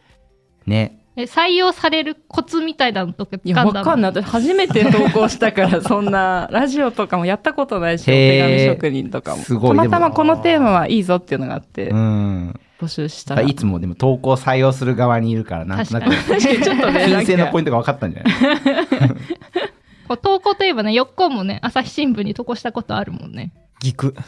[0.68, 4.16] ね、え採用されるコツみたいなのとかいや、わかんないい。
[4.16, 9.44] 私初めて投稿したから、 そんな、ラジオとかもやったことないし、お手紙職人とかも。
[9.44, 12.60] すごいたまたまこのテーマはいいぞっていうのがあってう、ん。
[12.82, 13.42] 募集したら。
[13.42, 19.10] いつもでも投稿採用する側にいるから、なんとなく、ちょっとね、金星のポインントが分かったんじゃない？
[20.08, 23.52] こう投稿といえばね、よっこもね、朝日新聞に投稿したことあるもんね。
[23.80, 24.14] ギク。
[24.14, 24.22] ト。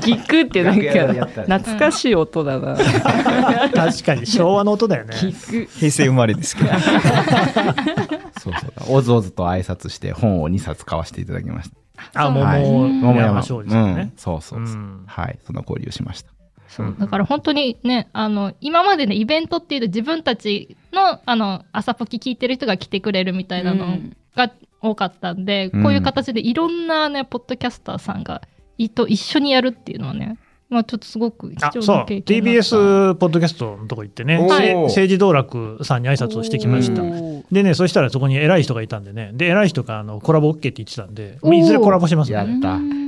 [0.00, 2.76] ギクってなんか、懐かしい音だな。
[3.74, 5.16] 確かに昭和の音だよね。
[5.18, 5.68] ギク。
[5.78, 6.70] 平成生まれですけど。
[8.38, 8.96] そうそう。
[8.96, 11.76] おずおずと挨拶して本を2冊買わせていただきました。
[12.14, 14.12] あ、そうはい桃桃山賞ですよねうん。
[14.16, 14.76] そうそうそう。
[14.76, 15.38] うんはい。
[15.46, 16.30] その交流しました。
[16.68, 24.50] そうだから本当にね、あの、今までね、イベントっていうと自分たちの、あの、朝ポキ聞いてる人が来てくれるみたいなのうんが
[24.84, 26.74] 多かったんで、こういう形でいろん。
[26.86, 28.42] なね、ポッドキャスターさんが
[28.78, 30.38] いと一緒にやるっていうのはね、
[30.74, 32.58] まあちょっとすごく貴重な経験だった。
[32.60, 37.02] TBS ポッドキャストのとこ行ってね、政治道楽さんに挨拶をしてきました。
[37.50, 42.60] でね、そしたらそこに偉い人がいたんでね、で、偉い人があのコラボ OK って言ってたんで、いずれコラボしますね。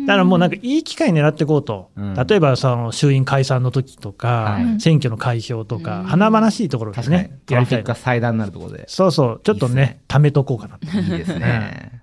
[0.07, 2.15] だからもうなんかいい機会狙っていこうと、うん。
[2.15, 4.81] 例えばその衆院解散の時とか、はい。
[4.81, 6.07] 選挙の開票とか、うん。
[6.07, 7.23] 華々しいところで確かに。
[7.25, 7.41] ね、。
[7.51, 7.83] やりたい。
[7.83, 8.85] クが最大になるところで。
[8.87, 10.87] そうそう、ちょっといいっすね、貯めとこうかなと。
[10.97, 11.96] いいですね。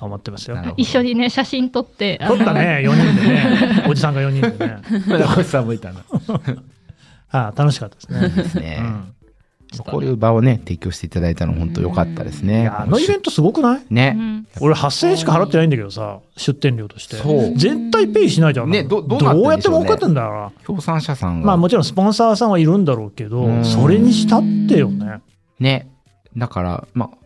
[0.00, 4.76] 思ってますよ一緒にね、写真撮って、撮ったね、4人でね、 おじさんが4人でね。
[5.34, 6.00] 小石さんもいたな。
[7.30, 8.28] ああ楽しかったですね。
[8.42, 8.78] ですね。
[8.80, 9.14] うん
[9.84, 12.62] こういう場をね、提供していただいたの本当良かったですね。
[12.62, 13.80] いやあのイベントすごくない？
[13.90, 14.14] ね。
[14.16, 17.16] うん俺8000円しか払ってないんだけどさ、出店料として。
[17.16, 18.70] そう絶対ペイしないじゃん。
[18.70, 21.42] ねどどうやって儲かってんだろ協賛者さん。
[21.42, 21.46] が。
[21.48, 25.20] まあもちろんスポンサーさんはいるんだろうけど、うんそれにしたってよね。
[25.60, 25.86] ね。
[26.34, 27.17] だから、まあ、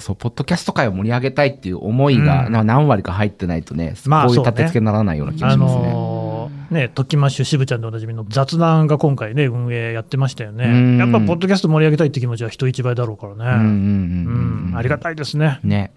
[0.00, 5.82] そう、ポッドキャスト界を盛り上げたいっていう思いが、うんな何割か入ってないとね、まあこういう立て付けにならないような気があしますね。
[5.82, 6.30] のー
[6.70, 11.04] ね、トキマッシュ渋ちゃんでおなじみの雑談が今回ね、運営やってましたようんね。
[11.04, 13.64] やっぱポッドキャスト盛り上げたいって気持ちは人一倍だろうからね。
[13.64, 14.72] うん。
[14.76, 15.58] ありがたいですね。
[15.64, 15.90] ね。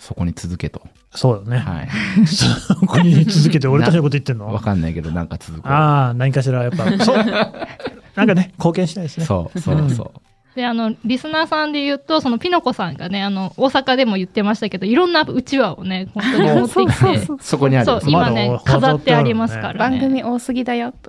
[0.00, 0.82] そこに続けと。
[1.14, 1.58] そうだね。
[1.58, 1.88] はい。
[2.26, 5.68] そこに続けて俺たちのこと言ってんわのかんないけど、なんか続く。
[5.68, 7.16] ああ、何かしらやっぱ、そう。
[8.16, 9.26] なんかね、貢献したいですね。
[9.26, 10.31] そうそうそう。
[10.54, 20.00] で、あの、リスナーさんで言うと、そのピノコさんがね、あの、大阪でも言ってましたけど、いろんなうちわをね、本当に持ってきて、そこにあるそう、今まねだ、飾ってありますから番ね。
[20.00, 20.92] 組多すぎだよ。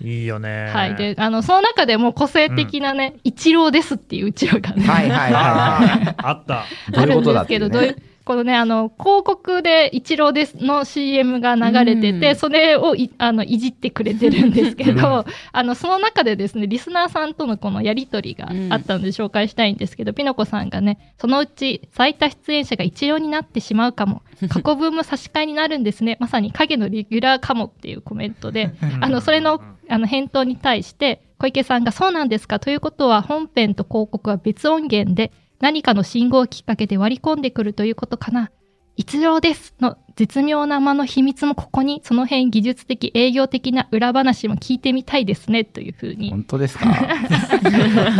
[0.00, 0.70] いいよね。
[0.72, 0.94] はい。
[0.96, 6.64] で、あの、その中でも個性的なね、一郎ですっていううちわがね、はいはいはいはあった。
[6.94, 8.02] あるんですけど、どういねう。
[8.24, 12.36] このね、あの、広告で一郎ですの CM が流れてて、うん。
[12.36, 28.70] それをいあのいじってくれてるんですけど、 あの、その中でですね、リスナーさんとのこのやりとりがあったので紹介したいんですけど、ピノコさんがね、そのうち最多出演者が一郎になってしまうかも、 過去分も差し替えになるんですね、まさに影のレギュラーかもっていうコメントで、
[29.02, 29.60] あの、それの、
[29.90, 38.50] あの、返答に対して、小池さんがそうなんですかということは本編と広告は別音源で何かの信号をきっかけで割り込んでくるということかな。
[38.96, 46.86] 一郎ですの絶妙な間の秘密もここに、その辺技術的営業的な裏話も聞いてみたいですねというふうに本当ですか？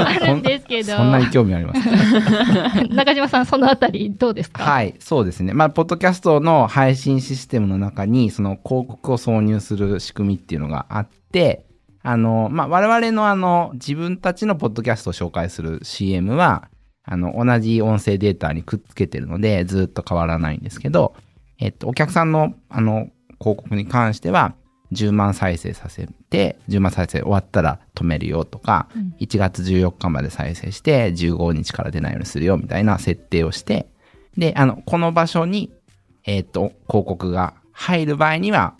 [0.08, 1.80] あるんですけど、そんなに興味あります？
[2.92, 4.64] 中島さんそのあたりどうですか？
[4.64, 5.52] はい、そうですね。
[5.52, 11.66] まあ、ポッドキャストの配信システムの中に、その広告を挿入する仕組みっていうのがあって、
[12.02, 16.68] あの、まあ、我々のあの、自分たちのポッドキャストを紹介する CM は、
[17.04, 21.14] あの、同じ音声データにくっつけてるので、ずっと変わらないんですけど、
[21.58, 23.08] えっと、お客さんの、あの、
[23.40, 24.54] 広告に関しては、
[24.92, 33.86] 10万再生させて、10万再生終わったら止めるよとか、うん1月14日まで再生して、15日から出ないようにするよみたいな設定をして、
[34.36, 35.72] で、あの、この場所に、
[36.24, 38.74] えっ、と、広告が入る場合には、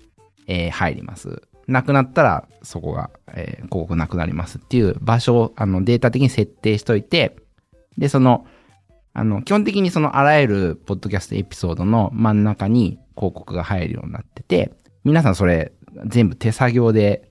[0.46, 1.42] えー入ります。
[1.66, 7.36] なくなったら、そこが、えー広告なくなりますっていう場所を、あの、データ的に設定しといて、
[7.98, 8.46] で、その、
[9.12, 14.72] あの、基本的にそのあらゆるポッドキャストエピソードの真ん中に広告が入るようになってて、
[15.04, 15.72] 皆さんそれ
[16.06, 17.30] 全部手作業で、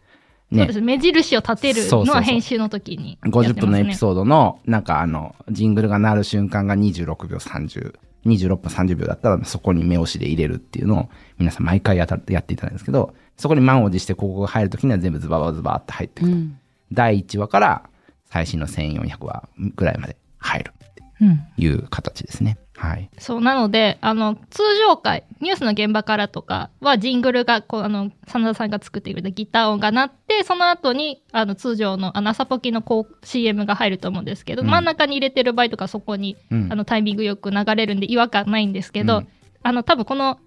[0.50, 0.60] ね。
[0.60, 0.82] そうで、す。
[0.82, 7.96] 目印を立てるのは編集の時にね、50分のエピソードの、なんかあの、ジングルが鳴る瞬間が26秒30、
[8.26, 16.36] 26分30秒だったら、そこに目押しで入れるっていうのを、皆さん毎回やたやっていただくんですけど、そこに満を持して広告が入るときには全部ズババズバって入っていくと。
[16.36, 16.60] うん。
[16.94, 17.90] 第1話から
[18.26, 20.74] 最新の1400話ぐらいまで入る。
[21.22, 21.38] うん。
[21.38, 22.58] という形ですね。
[22.76, 23.10] はい。
[23.18, 34.70] そう、なので、あの、通常回、ニュースの現場からとかは、ジングルが、こう、あの、真田さんが作ってくれたギター音が鳴って、その後に、あの、通常の、あの、朝ポキのこう、CM が入ると思うんですけど、うん。
[34.70, 36.68] 真ん中に入れてる場合とか、そこに、うん。
[36.72, 39.28] あの、タイミングよく流れるんで、違和感ないんですけど、うん。
[39.62, 40.40] あの、多分この、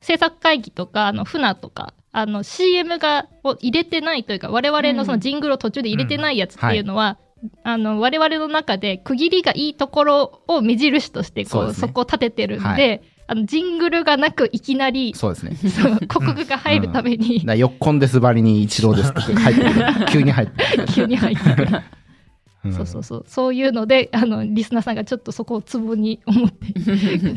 [0.00, 7.18] 制作会議とか、あの、船とか、あの、CM が、を入れてないというか、我々のそのジングルを途中で入れてないやつっていうのは、
[7.62, 15.54] あの、我々の中で区切りがいいところを目印として、こう、ねそこを立ててるんで、はいあの、ジングルがなくいきなり、そうですね。
[15.56, 20.12] そう広告が入るために、だからよっこんですばりに一郎ですって入って。
[20.12, 20.64] 急に入って。
[20.94, 21.68] 急に入ってくる。
[22.64, 23.24] うんそうそうそう。
[23.26, 26.66] そういうので、あの、リスナーさんがちょっとそこをツボに思って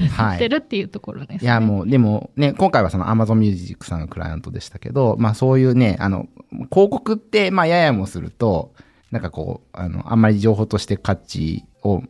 [0.08, 1.40] はいってるっていうところです、ね。
[1.44, 6.28] いや、もう、でもね、今回はその Amazon Music さんがクライアントでしたけど、まあそういうね、あの、
[6.72, 8.74] 広告って、まあややもすると、
[9.12, 12.02] なんかこう、あの、あんまり情報として価値を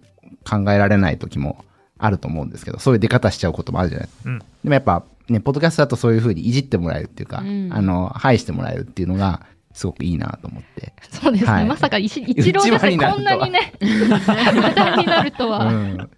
[0.50, 1.66] 考えられない時も
[1.98, 4.30] あると思うんですけど、そういう出方しちゃうこともあるじゃないですか。
[4.30, 10.94] うんでもやっぱね、ポッドキャストだとそういうふうにいじってもらえるっていうか、うんあの、配してもらえるっていうのが、すごくいいなと思って。
[11.10, 11.52] そうですね。
[11.52, 15.72] はいまさか一一郎ですね、一番になるこんなにね、 話題になるとうは。
[15.72, 16.10] ん。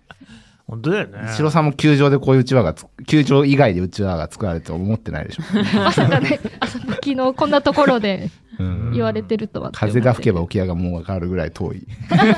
[0.73, 1.19] 本当だよね。
[1.36, 5.43] 白さんも球場でこういううちわがつ、球場以外でうちわが作られると思ってないでしょ。
[5.77, 11.86] まさかね、あそこ昨日こんなところでうん言われてるとは風が吹けば沖合がもうわかるぐらい遠い。
[12.09, 12.33] 確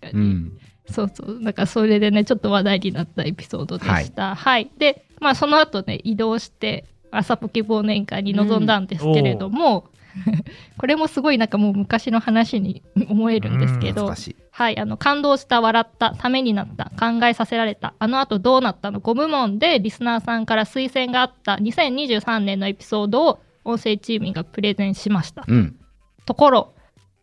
[0.00, 0.12] かに。
[0.14, 0.52] うん。
[0.88, 1.40] そうそう。
[1.42, 4.34] だからそれでね、ちょっと話題になったエピソードでした。
[4.34, 4.70] はい。
[4.78, 9.88] で、まあその後ね、移動して、朝ポケ忘年会に臨んだんですけれども、
[10.78, 14.12] これもすごいなんかもう昔の話に思えるんですけど。
[14.50, 25.44] はい、あの、感動した、笑った、ためになった、考えさせられた、あの後どうなったの5部門でリスナーさんから推薦があった2023年のエピソードを音声チームがプレゼンしました。
[25.46, 25.76] うん。
[26.24, 26.74] ところ、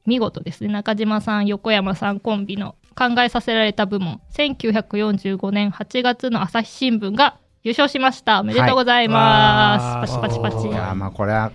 [0.06, 8.42] 見事ですね、中島さん、横山さんコンビの考えさせられた部門、1945年8月の朝日新聞が優勝しました。
[8.42, 10.14] おめでとうございます。
[10.14, 10.68] はいパチパチパチ。
[10.68, 11.52] いやーまあこれは、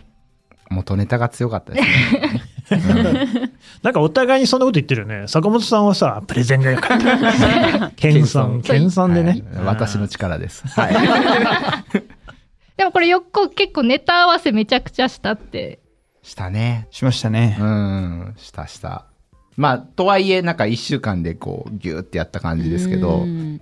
[0.70, 3.52] 元ネタが強かったですね。
[3.82, 5.26] なんかお互いにそんなこと言ってるよね。
[5.28, 7.90] 坂本さんはさ、プレゼンが良かった。
[7.96, 9.30] 謙遜、謙遜でね。
[9.54, 10.66] はい私の力です。
[10.68, 10.94] はい。
[12.76, 15.80] でもこれよっこ結構ネタ合わせめちゃくちゃしたって。
[16.22, 16.86] したね。
[16.90, 17.64] しましたねう。
[17.64, 19.06] ん、したした。
[19.56, 23.60] まあ、とはいえ、なんか一週間でこう、ギューってやった感じですけどう、ん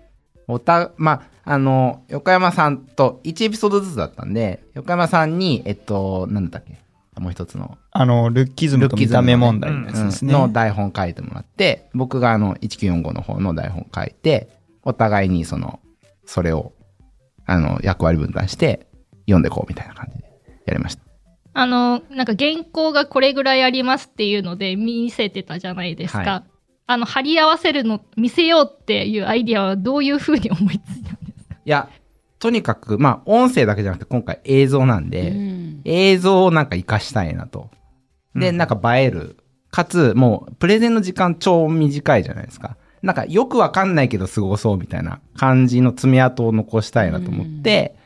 [0.48, 6.78] おた、まあ、あの、横山さんと1エピソードずつだったんで、横山さんに、えっと、なんだっけ？
[7.20, 10.32] もう一つの、あの、ルッキズムと見た目問題ですね。
[10.32, 14.48] の台本書いてもらって、僕があの、1945の方の台本書いて、
[14.82, 15.80] お互いにその、
[16.26, 16.72] それを、
[17.46, 18.86] あの、役割分担して、
[19.26, 20.24] 読んでこうみたいな感じで
[20.66, 21.02] やりました。
[21.54, 26.18] あの、なんか原稿がこれぐらいありますっていうので見せてたじゃないですか。
[26.18, 26.44] は
[26.86, 31.54] あの、貼り合わせるの、見せようっていうアイディアはどういうふうに思いついたんですか？
[31.64, 31.88] いや、
[32.46, 37.70] とにかく、まあ、音声だけじゃなくて、今回映像なんで、うん映像をなんか活かしたいなと。
[38.34, 39.36] で、なんか映える。
[39.70, 42.76] かつ、もう、プレゼンの時間超短いじゃないですか。
[43.02, 47.96] なんか、よくわかんないけどすごそうみたいな感じの爪痕を残したいなと思って、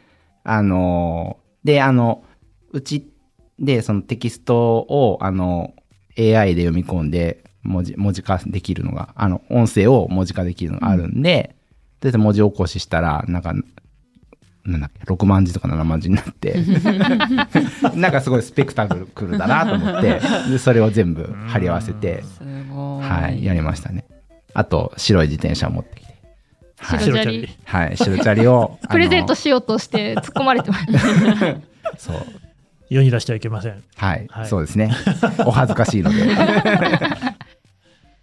[0.42, 2.24] あのーで、あの、
[2.72, 3.10] うち
[3.58, 5.74] で、そのテキストを、あの、
[6.18, 11.54] AI で読み込んで、文字、文字化できるのが、あの、音声を文字化できるのがあるんで、
[12.00, 13.54] で、文字起こししたら、なんか、
[14.64, 16.56] なんだっけ、6万字とか7万字になって、
[17.94, 20.20] なんかすごいスペクタクルだなと思って、
[20.50, 22.22] で、それを全部貼り合わせて。
[23.00, 24.04] はい、やりましたね。
[24.52, 26.14] あと、白い自転車を持ってきて、
[26.78, 30.86] はい、白チャリはい、白チャリを、 プレゼントしようとして突っ込まれてます。
[31.96, 32.16] そう、
[32.90, 33.82] 世に出してはいけません。
[33.96, 34.90] はい、はいそうですね。
[35.46, 36.18] お恥ずかしいので。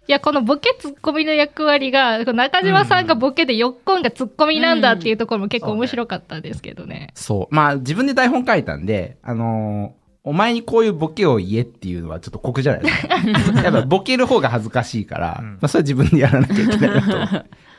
[0.08, 7.10] いや、このボケツッコミの役割が、中島さんがボケでよっこんがツッコミなんだっていうところも結構面白かったですけどね。
[7.14, 7.54] そう。
[7.54, 13.06] まあ、自分で台本書いたんで、あのーお前にこういうボケを言えっていうのはちょっと酷じゃないです
[13.52, 13.62] か。
[13.64, 17.12] やっぱボケる方が恥ずかしいから、うんまあ、それは自分でやらなきゃいけないなと。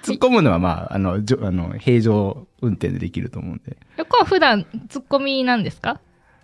[0.02, 3.78] 突っ込むのはまあ、あの、じょあの平常運転でできると思うんで。
[3.98, 6.00] よっこんは普段ツッコミなんですか？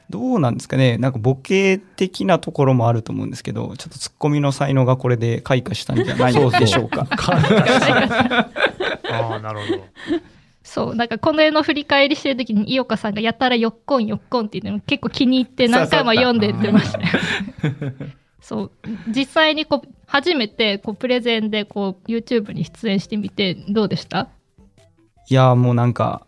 [0.10, 7.08] どうなんですかねなんかボケ的なところもあると思うんですけど、ちょっとツッコミの才能がこれで開花したんじゃないでしょうか。
[9.12, 9.84] ああ、なるほど。
[10.64, 17.08] そう、なんかこの絵の振り返りしてる時に井岡さんがやたらよっこんよっこんっていうの結構気に入って何回も読んでってましたよ。
[18.42, 18.72] そう、
[19.08, 24.28] 実際にこう、初めてこうプレゼンでこう YouTube に出演してみてどうでした？
[25.30, 26.25] いや、もうなんか、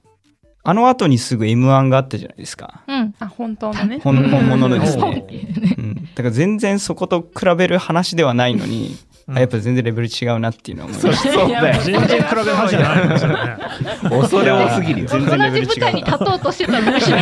[0.70, 2.82] あの後にすぐ M1 があったじゃないですか。
[2.90, 3.16] うん。
[3.20, 4.02] あ、本当のね。
[4.04, 5.26] 本本物のです本ね。
[5.30, 5.96] うねうん。
[5.96, 8.98] だから全然そこと比べる話ではないのに、
[9.30, 11.32] あやっぱ全然レベル違うなっていうのは思いました。
[11.32, 11.82] そうだよ。
[11.84, 13.38] 全然比べる話じゃないんですよね。
[14.10, 15.08] 恐れ多すぎるよ。
[15.08, 17.18] 全然レベル違う同じ舞台に立とうとしてたのかしら。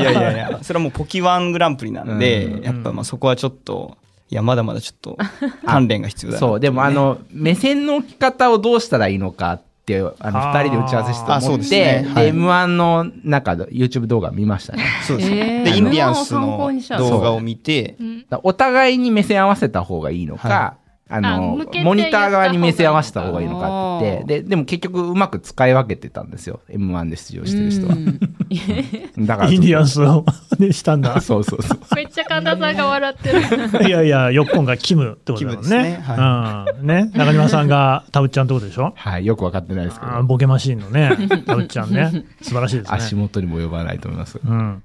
[0.00, 3.96] いやいやいや、それはもうポキワングランプリなんで、うんやっぱまあそこはちょっと、
[4.28, 5.16] いや、まだまだちょっと
[5.64, 14.84] 鍛錬が必要だなそう、でもあ、の、目線の置き方をどうしたらいいのかって、あの、二人で打ち合わせしてあそうです思って、で、ねはい M1 の中で YouTube 動画見ましたね。
[15.02, 15.36] そうですね。
[15.36, 15.64] えー。
[15.64, 17.96] で、インディアンスの動画を見て、
[18.42, 26.60] お互いに目線合わせた方がいいのか、はああのモニター側に目線合わせた方がいいのかってで、でも結局うまく使い分けてたんですよ。
[26.68, 29.20] M1 で出場してる人はう。
[29.20, 29.50] んだから。
[29.50, 30.24] インディアンスを、
[30.58, 31.20] ね、したんだ。
[31.22, 31.78] そうそうそう。
[31.96, 33.40] めっちゃ神田さんが笑ってる。
[33.88, 36.00] いやいや、よっこんがキムってことだもんねね。
[36.02, 36.86] はうん。
[36.86, 37.10] ね。
[37.14, 38.92] 中島さんがタブちゃんってことでしょ？
[38.94, 42.24] はい、よくわかってないですけど、ボケマシーンのね、タブちゃんね。
[42.42, 43.22] 素晴らしいです足ね。
[43.22, 44.38] 元にも及ばないと思います。
[44.44, 44.82] うん。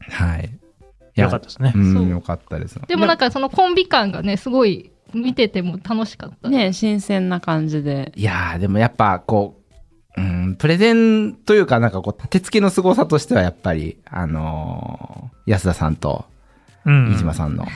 [0.00, 0.50] はい。
[1.16, 2.78] よかったですねうんよかったです。
[2.86, 6.48] でもなんかそのコンビ感がね、すごい見てても楽しかった。
[6.48, 8.12] ね新鮮な感じで。
[8.16, 9.60] いやー、でもやっぱこ
[10.16, 16.24] う、うん、プレゼンというかなんかこう、立て付けの凄さとしてはやっぱり、あのー安田さんと
[16.84, 17.66] うん飯島さんの、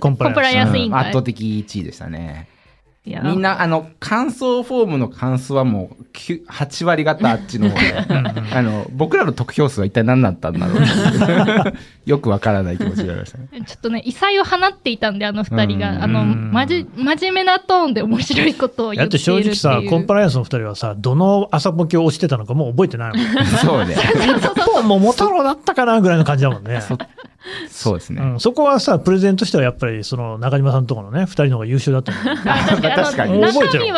[0.00, 2.48] コンプライアンスコンプライアンス委員会うん圧倒的1位でしたね。
[3.22, 7.94] みんな、あの、感想フォームの感想はもう9、8割方あっちの方で、
[8.52, 10.78] あの、僕らの得票数は一体何だったんだろう
[12.06, 13.48] よくわからない気持ちになりましたね。
[13.66, 16.02] ちょっとね、異彩を放っていたんで、あの二人うんが。
[16.02, 19.54] あの、うんまじ、真面目なトーンで面白いことを言だっているっていう。
[19.54, 23.46] 正直さ、 コンプライアンスの二人はさ、どの朝ボケを押してたのかもう覚えてないもん。
[23.46, 23.96] そうね。
[24.82, 26.80] もう桃太郎だったかなぐらいの感じだもんね。
[26.80, 26.96] そ
[27.94, 28.22] うですね。
[28.22, 32.28] うん、そこはさ、プレゼンとしてはやっぱり、その中島さんとこのね、二人の方が優秀だったもん。
[32.48, 33.94] あ確かに、覚えてる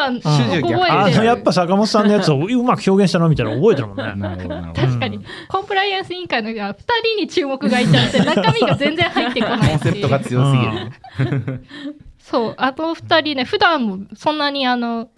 [0.93, 1.11] あ。
[1.25, 4.13] やっぱ坂本さんのやつをうまく表現したのみたいなの覚えてるもんね。
[4.17, 4.81] なるほど、なるほど。
[4.81, 6.79] 確かに、コンプライアンス委員会のが2
[7.17, 11.65] 人に注目がいちゃって、中身が全然入ってこないコンセプトが強すぎる。
[12.19, 15.09] そう、あと2人ね、普段もそんなにあの、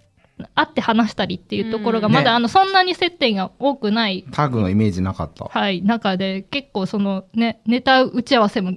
[0.54, 5.44] 会って話したりっていうところが、まだ、あの、そんなに接点が多くない、タグのイメージなかった。
[5.44, 8.72] はい、中で、結構そのね、ネタ打ち合わせも、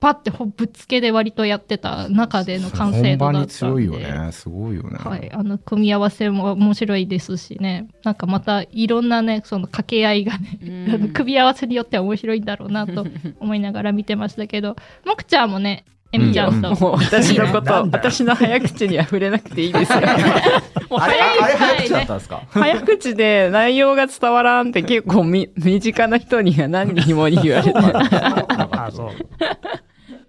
[0.00, 3.48] パッてほぶっつけで割とやってた中での完成度だったんで。
[3.48, 4.30] 強いよね。
[4.30, 4.96] すごいよね。
[4.96, 13.06] はい、あの組み合わせも面白いですしね、なんかまたいろんなね、その掛け合いがね、組み合わせによっては面白いんだろうなと
[13.40, 20.00] 思いながら見てましたけど、もくちゃんもね、えみちゃんと、もう私のこと、私の早口には触れなくていいですよ。
[20.88, 22.42] もう早い早口だったんですか？
[22.50, 29.10] 早口で内容が伝わらんって結構み 身近な人には何人もに言われて あ、そう。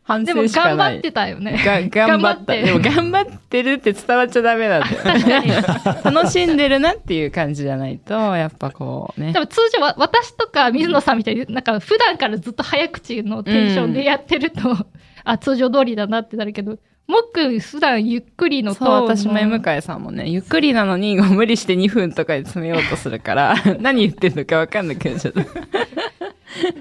[0.04, 1.12] 反でも省しかない頑張って。
[1.12, 1.62] たよね。
[1.64, 2.08] が頑張った。
[2.08, 6.12] 頑張ってでも頑張ってるって伝わっちゃダメなんだよ。
[6.12, 9.40] 楽しんでるなっていう感じじゃないと、やっぱこうね多。
[9.42, 14.76] 分通常は私とか水野さんみたいになんか普段からずっと早口のテンションでやってると、
[15.24, 25.41] あ通常通りだなってなるけどもっくん普段ゆっくりのトそう、ーンの私も M 会さんもね、ゆっくりなのに無理して2分とかで詰めようとするから、 何言ってんのかわかんなくなっちゃった。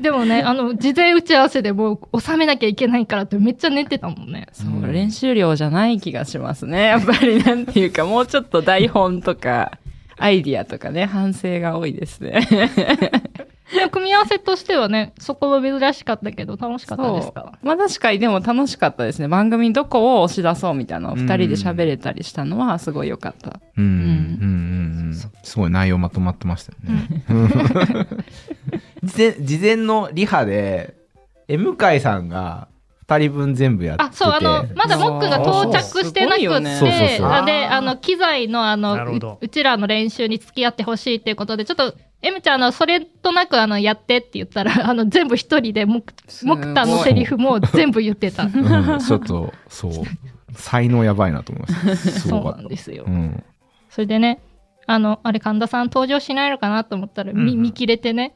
[0.00, 6.84] でもねあの事前打ち合わせでもう収めなきゃいけないからってめっちゃ寝てたもんねそう、練習量じゃない気がしますね。
[6.84, 9.78] やっぱりなんていうか、もうちょっと台本とか、
[10.18, 12.46] アイディアとかね、反省が多いですね。
[13.74, 17.58] でも組み合わせとしてはねそこは珍しかったけど楽しかったですか？
[17.62, 19.28] まあ確かにでも楽しかったですね。
[19.28, 23.60] 番組どこを押し出そうみたいなのを二人で喋れたりしたのはすごい良かった。
[23.76, 25.14] うん、うん、うん、うん。
[25.42, 28.06] すごい内容まとまってましたよね。
[29.02, 30.94] 事前事前のリハで、
[31.48, 32.68] M 会さんが
[33.06, 34.10] 2人分全部やってて。
[34.10, 34.32] あそう。
[34.32, 36.48] あのまだもっくんが到着してなくて
[37.46, 39.38] であの機材のあのう。
[39.40, 39.48] う。
[39.48, 41.36] ちらの練習に付き合ってほしいっていう。
[41.36, 46.02] ことでちょっと M ちゃんあのそれとなくあのやってって言ったら あの全部一人でも
[46.42, 48.44] もくたんのセリフも全部言ってた。
[48.46, 49.92] うん、ちょっと、そう。
[50.54, 51.96] 才能やばいなと思いました。
[51.96, 52.44] す そう。
[52.44, 53.04] なんですよ。
[53.06, 53.44] うん。
[53.90, 54.40] それでね、
[54.86, 58.34] あの、あれ、神田さん登場しないのかなと思ったら、みうん見切れてね。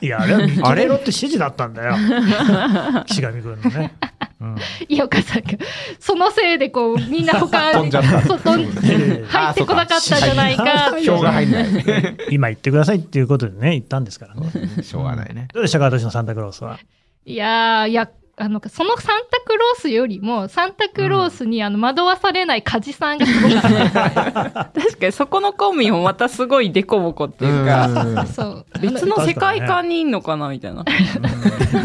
[0.00, 1.96] いや、あれは見切れろって指示だったんだよ。
[3.06, 3.92] 岸上君のね。
[4.40, 4.56] うん
[4.88, 5.52] 井岡さんが、
[5.98, 11.66] そのせいでこう、みんな他に、飛んじゃった外に入ってこなかったんじゃないか票が入んない。
[12.30, 14.82] 今言ってくださいっていうことでね、言ったんですからね。
[14.82, 15.48] しょうがないね。
[15.54, 16.78] どうでしたか、私のサンタクロースは。
[17.24, 24.64] いやー、いや、あの、そのサンタクロースよりも、サンタクロースにあの惑わされない梶さんがすごかった。
[24.78, 28.66] 確かにそこのコンビもまたすごいデコボコっていうか、そう。
[28.82, 30.84] 別の世界観にいんのかなみたいな。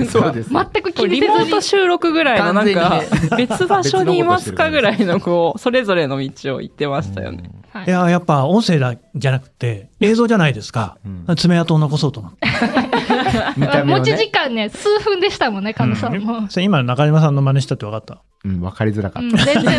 [0.09, 0.49] そうです。
[0.49, 3.01] 全く気にせずにモート収録ぐらいのなんか
[3.37, 7.49] 別場所にいますかぐらいのこうそれぞれの道を行ってましたよね。
[7.73, 10.97] はいいや、やっぱ音声だじゃなくて、 映像じゃないですか。
[11.05, 12.47] うん爪痕を残そうと思って。
[13.57, 14.29] 見た目を持ち時ね。
[14.31, 16.47] 間ね、数分でしたもんね、神田さんも。
[16.49, 18.21] それ今、中島さんの真似したって分かった。
[18.43, 19.65] うん、わかりづらかっうん、全然い。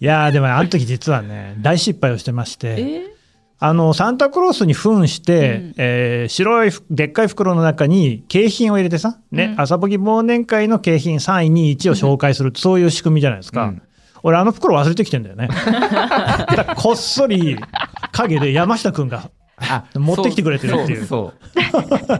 [0.00, 3.16] いやー、でもねあの時実はね、大失敗をしてまして、え
[3.58, 13.64] あの、サンタクロースに扮して、うんえー白いふでっかい袋の中に景品を入れてさ、ね、うん朝ぼき忘年会の景品3位、2位、1位を紹介する、そういう仕組みじゃないですか。
[13.64, 13.82] うん
[14.26, 15.48] 俺、あの袋忘れてきてんだよね。
[16.74, 17.56] こっそり
[18.10, 19.30] 影で山下くんが、
[19.94, 22.18] 持ってきてくれてるっていうそうそう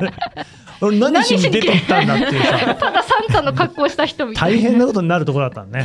[0.86, 5.84] 俺何しに出て行ったんだっていうさ、ただサンタの格好した人みたい大変なことになるところだったのね。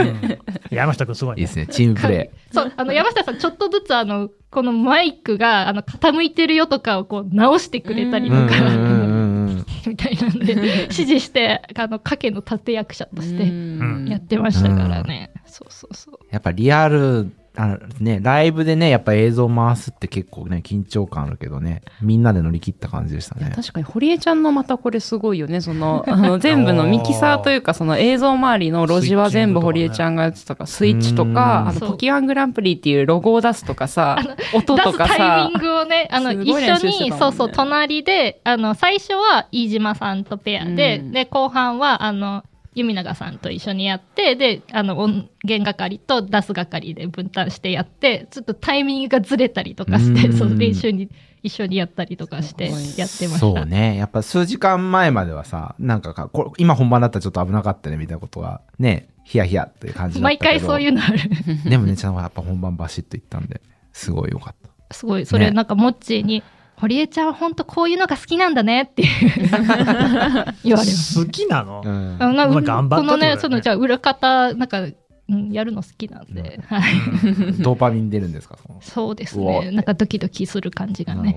[0.00, 0.38] うん
[0.70, 1.66] 山下くんすごいねいいですね。
[1.66, 8.30] チームプレそう、あの、山下さん、ちょっとずつ、あの、このマイクが、あの、傾いてるよとかをこう、直してくれたりイ。
[8.30, 8.81] とか、うんうんうんうん
[9.86, 10.52] みたいなんで、
[10.90, 15.30] 指示して、あの、賭けの立役者としてうんやってましたからね。
[15.46, 16.18] そうそうそう。
[16.30, 23.52] やっぱリアルあのね、ライブでね、やっぱ映像回すって結構ね、緊張感あるけどね、みんなで乗り切った感じでしたね。
[23.54, 34.18] 確かに堀江ちゃんのまたこれすごいよねそのあの全部のミキサーというか その映像周りの路地は全部堀江ちゃんがやってたからスイッチとかあのポキワングランプリっていうロゴを出すとかさ
[34.54, 41.12] 音出とかすタイさミングをね、あの、す一緒に、そうそう、隣で、あの、最初は飯島さんとペアで、うん。
[41.12, 42.44] で、後半は、あの、
[42.74, 51.10] 弓永さんと一緒にやって、で、あの、音源係と出す係で分担してやって、ちょっとタイミングがずれたりとかして、うんそう、練習に
[51.42, 53.38] 一緒にやったりとかして、やってました。
[53.38, 53.96] そうね。
[53.96, 60.50] やっぱ数時間前まではさ、なんかか、これ今本番だったらちょっと危なかったねみたいなことが、ね、ヒヤヒヤっていう感じだった毎けど。
[60.50, 61.18] 回そういうのある。
[61.68, 63.60] でもね、ちゃんとやっぱ本番バシッといったんで、
[63.92, 64.54] すごい良かっ
[64.88, 64.94] た。
[64.94, 66.42] すごい、それねなんか、モッチーに、
[66.82, 69.04] 堀江ちゃん本当こういうのが好きなんだねって
[70.64, 71.24] 言われます。
[71.24, 72.18] 好きなの、うん。
[72.18, 74.92] 頑張ったこのね、その、じゃあ、裏方、なんか、う
[75.32, 76.82] ん、やるの好きなんで、はい。
[77.60, 78.58] ドーパミン出るんですか？
[78.80, 79.70] そうですね。
[79.70, 81.36] なんかドキドキする感じがね。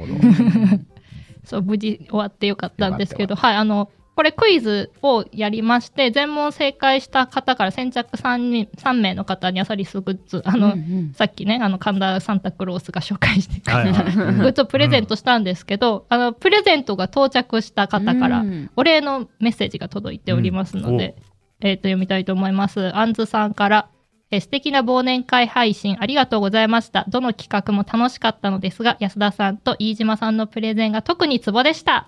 [1.45, 21.15] そう、無事終わってよかったんですけど、よはい、あの、これクイズをやりまして、全問正解した方から先着3人、3名の方にアサリスグッズ、あの、うんうんさっきね、あの、神田サンタクロースが紹介してくれたグッズをプレゼントしたんですけど、あの、プレゼントが到着した方からう、んお礼のメッセージが届いておりますので、
[21.59, 22.95] えっ、と、読みたいと思います。
[22.95, 23.89] あんずさんから、
[24.31, 27.05] えー素敵な忘年会配信ありがとうございました。
[27.09, 32.07] どの企画も楽しかったのですが、安田さんと飯島さんのプレゼンが特にツボでした。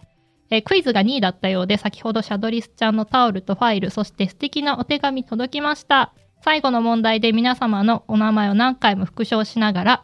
[0.50, 6.14] えークイズが2位だったようで、先ほどシャドリスちゃんのタオルとファイル、そして素敵なお手紙届きました。
[6.44, 10.04] 最後の問題で皆様のお名前を何回も復唱しながら、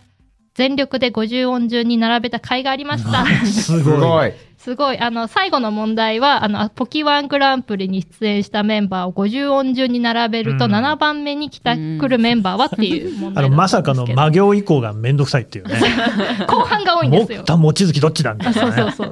[0.56, 3.26] 全力で50音順に並べた甲斐がありました。
[3.46, 4.34] すすごい。
[4.58, 5.00] すごい。
[5.00, 10.76] あの、最後の問題は、あの、ポキワングランプリに出演したメンバーを50音順に並べると、うん。
[10.76, 13.94] 7番目に来た、来るメンバーはっていう問あの、まさか。
[13.94, 15.76] の魔行以降がめんどくさいっていうね。
[16.48, 17.40] 後半が多いんですよ。
[17.42, 17.46] もっ。
[17.46, 18.72] た望月どっちだみたいあな、ね。
[18.74, 19.12] そうそうそ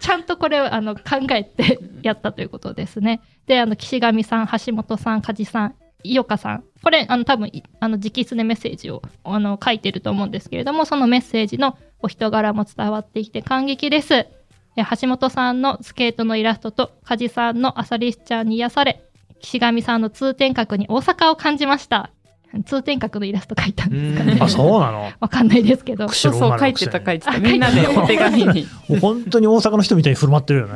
[0.00, 3.20] ちゃんとこれをあの考えてやったということですね。
[3.46, 6.64] で、あの、岸上さん、橋本さん、梶さん、井岡さん。
[6.82, 14.26] これ、あの、多分、あの、直筆でメッセージを、あの、書いてると思うんですけれども、そのメッセージのお人柄も伝わってきて感激です。
[14.76, 19.02] 橋本さんのスケートのイラストと、梶さんのアサリスちゃんに癒され、
[19.40, 22.10] 岸上さんの通天閣に大阪を感じました。
[22.64, 24.42] 通天閣のイラスト描いたんですかねうん。
[24.42, 25.12] あ、そうなの？
[25.20, 26.08] わかんないですけど。
[26.08, 30.74] そうそう書いてた書いてたみんなでお手紙にもう 本当に大阪の人みたいに振る舞ってるよね。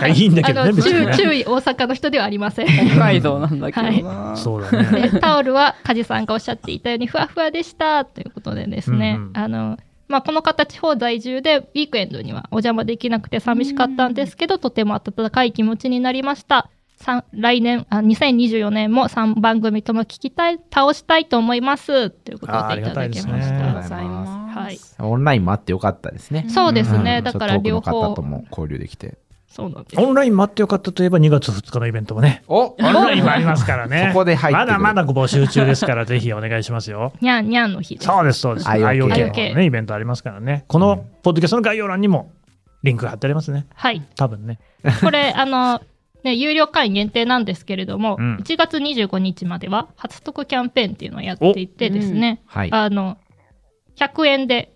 [0.00, 1.16] いやいいんだけどね、あの別にね。
[1.16, 2.66] 注注意、大阪の人ではありません。
[2.66, 5.10] 北海道なんだけどな、そうだね。
[5.10, 9.78] でタオルは梶さんがおっしゃっていたようにふわふわでしたということでですね、うんうんあの
[10.08, 16.68] まあ、この方地方在住でウィークエンドにはお邪魔できなくて寂しかったんですけど、とても温かい気持ちになりました。
[17.32, 22.10] 来年あ、2024年も3番組とも聞きたい、倒したいと思います。
[22.10, 23.94] ということでいただきましあーありがた
[24.60, 24.78] はい。
[24.98, 26.46] オンラインもあってよかったですね。
[26.48, 27.18] そうですね。
[27.18, 29.18] うんだから両方方と、も交流できて。
[29.48, 30.00] そうなんです。
[30.00, 32.42] オンライン待ってよかったといえば2月2日のイベントもね。
[32.48, 34.08] おオンラインもありますからね。
[34.12, 37.12] そこで入ってまだまだご募集中ですから、ぜひお願いしますよ。
[37.20, 38.06] にゃんにゃんの日です。
[38.06, 38.68] そうです、そうです。
[38.68, 40.64] IOK IOK のね、イベントありますからね。
[40.68, 42.32] このポッドキャストの概要欄にも
[42.82, 43.66] リンク貼ってありますね。
[43.74, 44.02] はい。
[44.16, 44.58] 多分ね。
[45.02, 45.80] これ、あの、
[46.24, 52.72] ね、有料会員限定なんですけれども、うん1月25日までは初得キャンペーンっていうのをやっていてですね、はい。
[52.72, 53.18] あの、
[53.96, 54.72] 100円で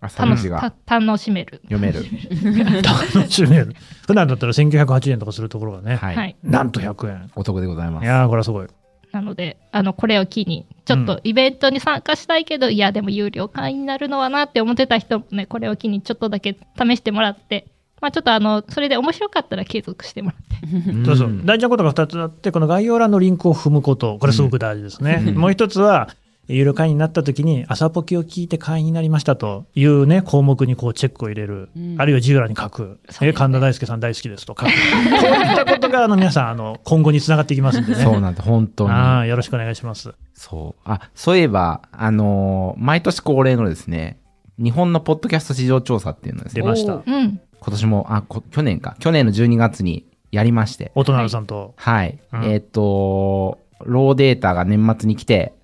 [0.00, 1.60] 朝楽し楽しめる。
[1.64, 2.04] 読める。
[2.82, 3.74] 楽しめる。
[4.06, 6.12] 普段だったら1980円とかするところがね、は。
[6.12, 6.48] はいい。
[6.48, 7.30] なんと100円。
[7.36, 8.04] お得でございます。
[8.04, 8.66] いやー、これはすごい。
[9.12, 17.66] なので、あの、これを機に、ちょっとイベントに参加したいけど、いや、でも有料会員になるのはなって思ってた人もね、これを機にちょっとだけ試してもらって、
[18.00, 20.92] まあちょっとあの、それで面白かったら継続してもらって。
[20.92, 21.40] んそうそう。
[21.44, 25.22] 大事なことが2つあって、この概要欄のリンクを踏むこと、これすごく大事ですね。
[25.26, 26.08] うんもう一つは、
[26.48, 31.68] 有料会員になった時に、朝ポキを聞いて会員になりましたというね、項目にこうチェックを入れる。
[31.76, 32.98] うんあるいは自由欄に書く。
[33.20, 34.70] え神田大輔さん大好きですと書く。
[34.70, 38.02] こういったことが、あの、皆さん、あの、今後につながっていきますんでね。
[38.02, 38.90] そうなんだ、本当に。
[38.90, 40.12] ああ、よろしくお願いします。
[40.34, 40.82] そう。
[40.84, 44.18] あ、そういえば、あのー毎年恒例のですね、
[44.58, 46.94] 日本のポッドキャスト市場調査っていうのですね、出ました。
[46.94, 47.40] うん。
[47.60, 48.96] 今年も、あ、こ去年か。
[48.98, 50.92] 去年の12月にやりまして。
[50.94, 51.74] 大人さんと。
[51.76, 52.18] はい。
[52.32, 55.54] うんえっ、と、ローデータが年末に来て、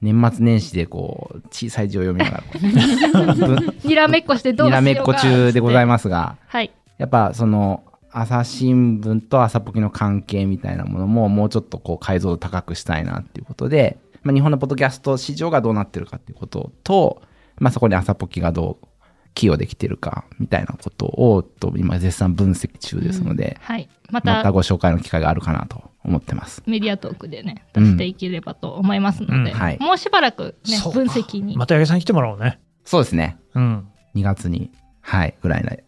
[0.00, 6.56] 年末年始でこう、小さい字を読みながら、ぶ にらめっこしてどうしようかにらめっこ中でございまますが、す。
[6.56, 6.70] はい。
[6.98, 7.84] やっぱその、
[8.14, 17.22] 朝日新聞と朝ポキの関係みたいなものももうちょっとこう解像度高くしたいなっていうことで、まあ、日本のポッドキャスト市場がどうなってるかっていうことと、
[17.58, 18.86] まあ、そこに朝ポキがどう
[19.34, 23.88] 寄与できてるか、みたいなことを、と今絶賛分析中ですので、はい。
[24.10, 26.62] ままたご紹介の機会があるかなと思ってます。
[26.66, 31.56] メディアトークでね、出していければと思いますので、うんはいもうしばらくね、分析に。
[31.56, 32.60] また八木さん来てもらおうね。
[32.84, 33.38] そうですね。
[33.54, 33.88] うん。
[34.14, 34.70] 2月に、
[35.00, 35.84] はい、ぐらいで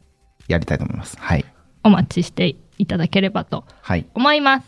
[0.49, 1.17] やりたいと思います。
[1.21, 1.45] はい。
[1.85, 4.07] お待ちしていただければとはい。
[4.15, 4.67] 思います。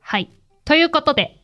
[0.00, 0.30] はい。
[0.64, 1.40] ということで、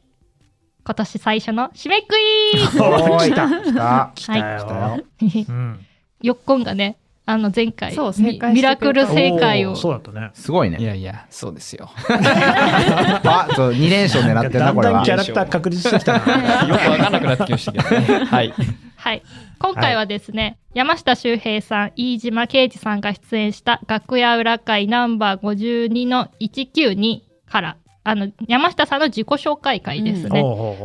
[0.84, 3.48] 今年最初の締めくい来た。
[3.48, 4.12] 来た。
[4.14, 4.66] 来たよ。
[4.66, 5.46] はい。
[5.48, 5.86] うん。
[6.22, 9.76] よっこんがね、あの前回、そう正解ミミしてくれたラクル正解を。
[9.76, 10.30] そうだったね。
[10.34, 10.82] いすごいね。
[10.82, 11.88] やいや、そうですよ。
[12.08, 15.12] あ、そう、2連勝狙ってるな、これはだんだんキ。
[15.12, 16.18] ャラクター確立してきたな。
[16.68, 18.24] よくわかんなくなってきましたけどね。
[18.24, 18.54] はい。
[18.96, 19.22] はい。
[19.58, 30.42] 今回はですね、山下修平さん、飯島啓二さんが出演した楽屋裏会ナンバー52の192から、あの、山下さんの自己紹介会ですね。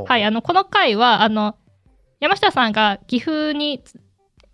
[0.08, 1.56] はい、あの、この回は、あの、
[2.20, 3.82] 山下さんが岐阜に、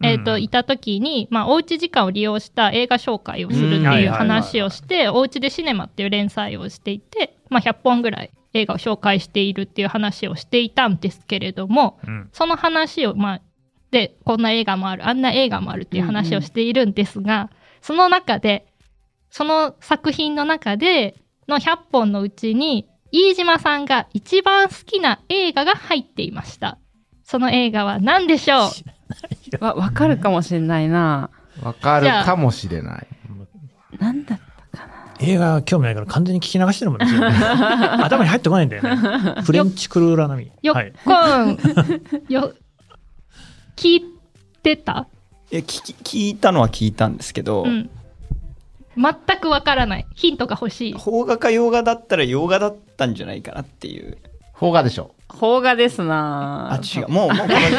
[0.03, 12.29] えっ、と、うんいた時に、まあ、おうち時間を利用した映画紹介をするっていいう話をして、おうちでシネマっていう連載をしていて、まあ、100本ぐらい映画を紹介しているっていう話をしていたんですけれども、うん。
[12.33, 13.41] その話を、まあ、
[13.91, 17.49] で、こんな映画もある、あんな映画もあるっていう話をしているんですが、
[17.81, 18.65] その中で、
[19.29, 21.15] その作品の中で
[21.47, 26.77] の100本のうちに、飯島さんが一番好きな映画が入っていました。
[27.23, 28.69] その映画は何でしょう？
[29.59, 31.29] わ、わかるかもしれないな。
[31.61, 33.07] わかるかもしれない。
[33.99, 34.39] なんだ
[35.19, 37.05] 映画興味ないから完全に聞き流してるもんね。
[38.03, 39.41] 頭に入ってこないんだよね。
[39.43, 40.51] フレンチクルーラ並み。
[40.63, 40.93] よっはい。
[41.05, 41.57] こん、
[42.27, 42.53] よ、
[43.75, 44.03] 聞い
[44.63, 45.07] てた？
[45.51, 47.89] え聞き聞いたのは聞いたんですけど、うん。
[48.97, 50.07] 全くわからない。
[50.15, 50.93] ヒントが欲しい。
[50.95, 54.17] 邦画か洋画だったら洋画だったんじゃないかなっていう。
[54.57, 55.13] 邦画でしょ。
[55.39, 57.07] 邦画ですなあ、違う。
[57.09, 57.77] もう、もうこの時点で。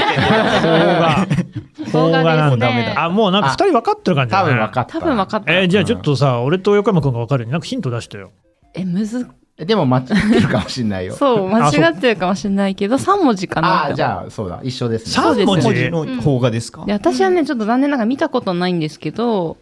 [1.92, 2.11] 邦画。
[2.11, 2.68] 邦画なんだ。
[2.68, 4.53] 邦画ですねあ、もうなんか二人分かってる感じだ多ね。
[4.55, 4.92] 分分かった。
[5.00, 5.53] 多分分かった。
[5.53, 8.30] えーじゃあちょっとさ、俺と横山くんが分かるようになんかヒント出してよ。
[8.74, 9.26] え、むず、
[9.59, 11.14] えでも間違ってるかもしれないよ。
[11.16, 14.61] そう、間違ってるかもしれないけど、3文字かなあじゃあ、そうだ。
[14.62, 15.12] 一緒ですね。
[15.12, 15.90] 三文字？
[15.90, 16.84] の邦画ですか？
[16.86, 19.59] で私はね、ちょっと残念ながら見たことないんですけど、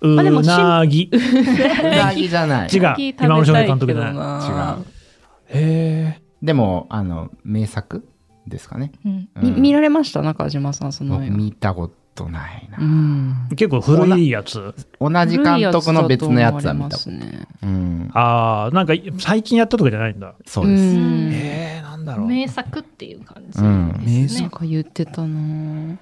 [0.00, 1.04] うあでもしんなぎ。
[1.04, 1.18] 違う。
[1.86, 2.68] うなぎじゃない。
[2.68, 4.78] 違う 今の少年監督じゃないな
[5.48, 8.06] へでも、あの、名作
[8.46, 8.92] ですかね。
[9.04, 9.28] うん。
[9.42, 10.20] みうん見られました？
[10.22, 11.18] 中島さん、その。
[11.18, 12.78] 見たことないな。
[12.78, 13.48] うん。
[13.50, 14.74] ー結構古いやつ。
[15.00, 17.48] 同じ監督の別のやつは見たことね。
[17.62, 18.10] うん。
[18.12, 20.34] ああ、なんか最近やったとかじゃないんだ。
[20.46, 20.82] そうです。
[20.82, 22.26] んえー、なんだろう。
[22.26, 24.40] 名作っていう感じうんですね。
[24.42, 25.96] なんか言ってたな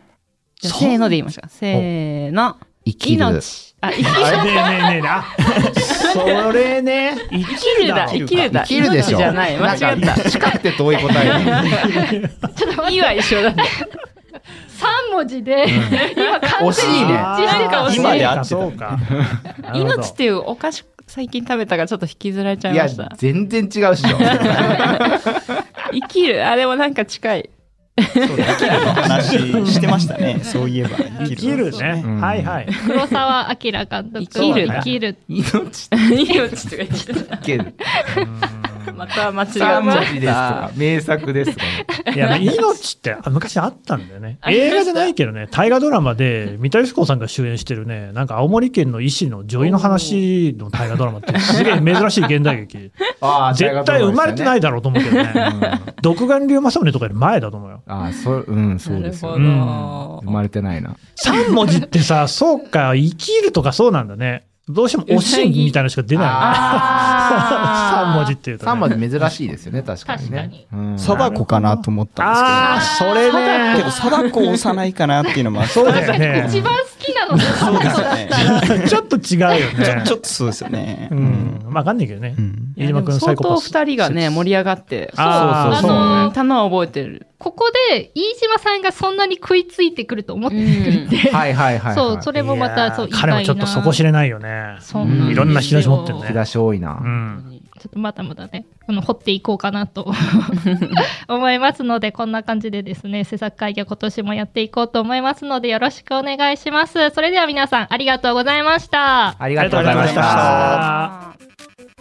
[0.60, 1.48] せーので言いましょうか。
[1.48, 2.56] せーの。
[2.84, 3.24] 生きる。
[3.24, 3.74] 命。
[3.80, 5.24] あ、生きあねえねえねえねえあ
[6.12, 8.60] それね生きるだ、生きるだ。
[8.62, 9.18] 生きるでしょ。
[9.18, 9.56] 命じゃない。
[9.56, 10.30] 間違った。
[10.30, 12.30] 近くて遠い答え。
[12.92, 13.64] いいは一緒だね。
[15.10, 15.66] 3文字で、
[16.16, 17.96] 今完惜しいね。
[17.96, 18.98] 今で合ってたそうか。
[19.74, 24.16] 命っていうお菓子最近食べたからちょっと引きずられちゃいました。、全然違うっしょ。
[25.92, 26.46] 生きる。
[26.46, 27.50] あ、でもなんか近い。
[27.98, 29.38] そうだ、生きるの話
[29.72, 30.40] してましたね。
[30.42, 30.96] そういえば。
[31.26, 32.02] 生きるね。
[32.04, 32.68] うんはいはい。
[32.86, 34.24] 黒沢明監督。
[34.24, 35.16] 生きる生きる。
[35.28, 38.48] 命 命とか言ってた。
[39.02, 41.56] また間違っち3ゃ文っ字ですとかた。、名作ですね。
[42.14, 44.38] いや、命ってあ昔あったんだよね。
[44.46, 52.92] 映画じゃないけどね、大河ドラマで、三田佳子さんが主演してるね、なんか青森県の医師の女医の話の大河ドラマって、すげえ珍しい現代劇。
[53.20, 55.34] あ絶対生まれてないだろうと思うけどね。
[56.00, 57.82] 独眼竜政宗とかより前だと思うよ。
[57.88, 59.48] ああ、そう、うん、そうですよね。
[60.22, 60.96] 生まれてないな。
[61.24, 64.44] 3文字ってさ、そうか、生きるとかそうなんだね。
[64.68, 66.38] どうしても惜しいみたいなのしか出ないよね。
[66.40, 68.72] あー 3文字っていうと、ね。
[68.72, 70.36] 3文字珍しいですよね、確かにね。
[70.38, 72.46] 確かにうん貞子かなと思ったんですけど。
[72.48, 73.74] ああ、それね。
[73.78, 76.44] けど、貞子を押さないかなっていうのもあって そうだよね。
[76.48, 78.88] 一番好きなのそうですよね。
[78.88, 79.48] ちょっと違うよ
[79.78, 80.02] ね。
[80.04, 81.08] ちょっとそうですよね。
[81.10, 81.60] うん。
[81.64, 82.36] まあ、わかんないけどね。
[82.38, 83.66] う島君サ相当イコパス。
[83.66, 85.12] 二人がね、盛り上がって。
[85.16, 85.80] そうそううん
[86.26, 87.26] そうたのは覚えてる。
[87.42, 91.30] ここで、飯島さんがそんなに食いついてくると思ってくれて。
[91.30, 91.94] はいはいはいはい。
[91.96, 94.76] そう、それもまた、そう、彼もちょっと底知れないよね。
[94.78, 96.34] そうなんですよいろんな引き出し持ってる引きね。
[96.34, 96.92] 出し多いうな。
[96.92, 97.60] ん。
[97.80, 100.12] ちょっとまだまだね、あの掘っていこうかなと
[101.26, 107.10] 思いますので、こんな感じでですね、制作会議を今年もやっていこうと思いますので、よろしくお願いします。
[107.10, 109.34] それでは皆さん、ありがとうございました。
[109.36, 111.91] ありがとうございました。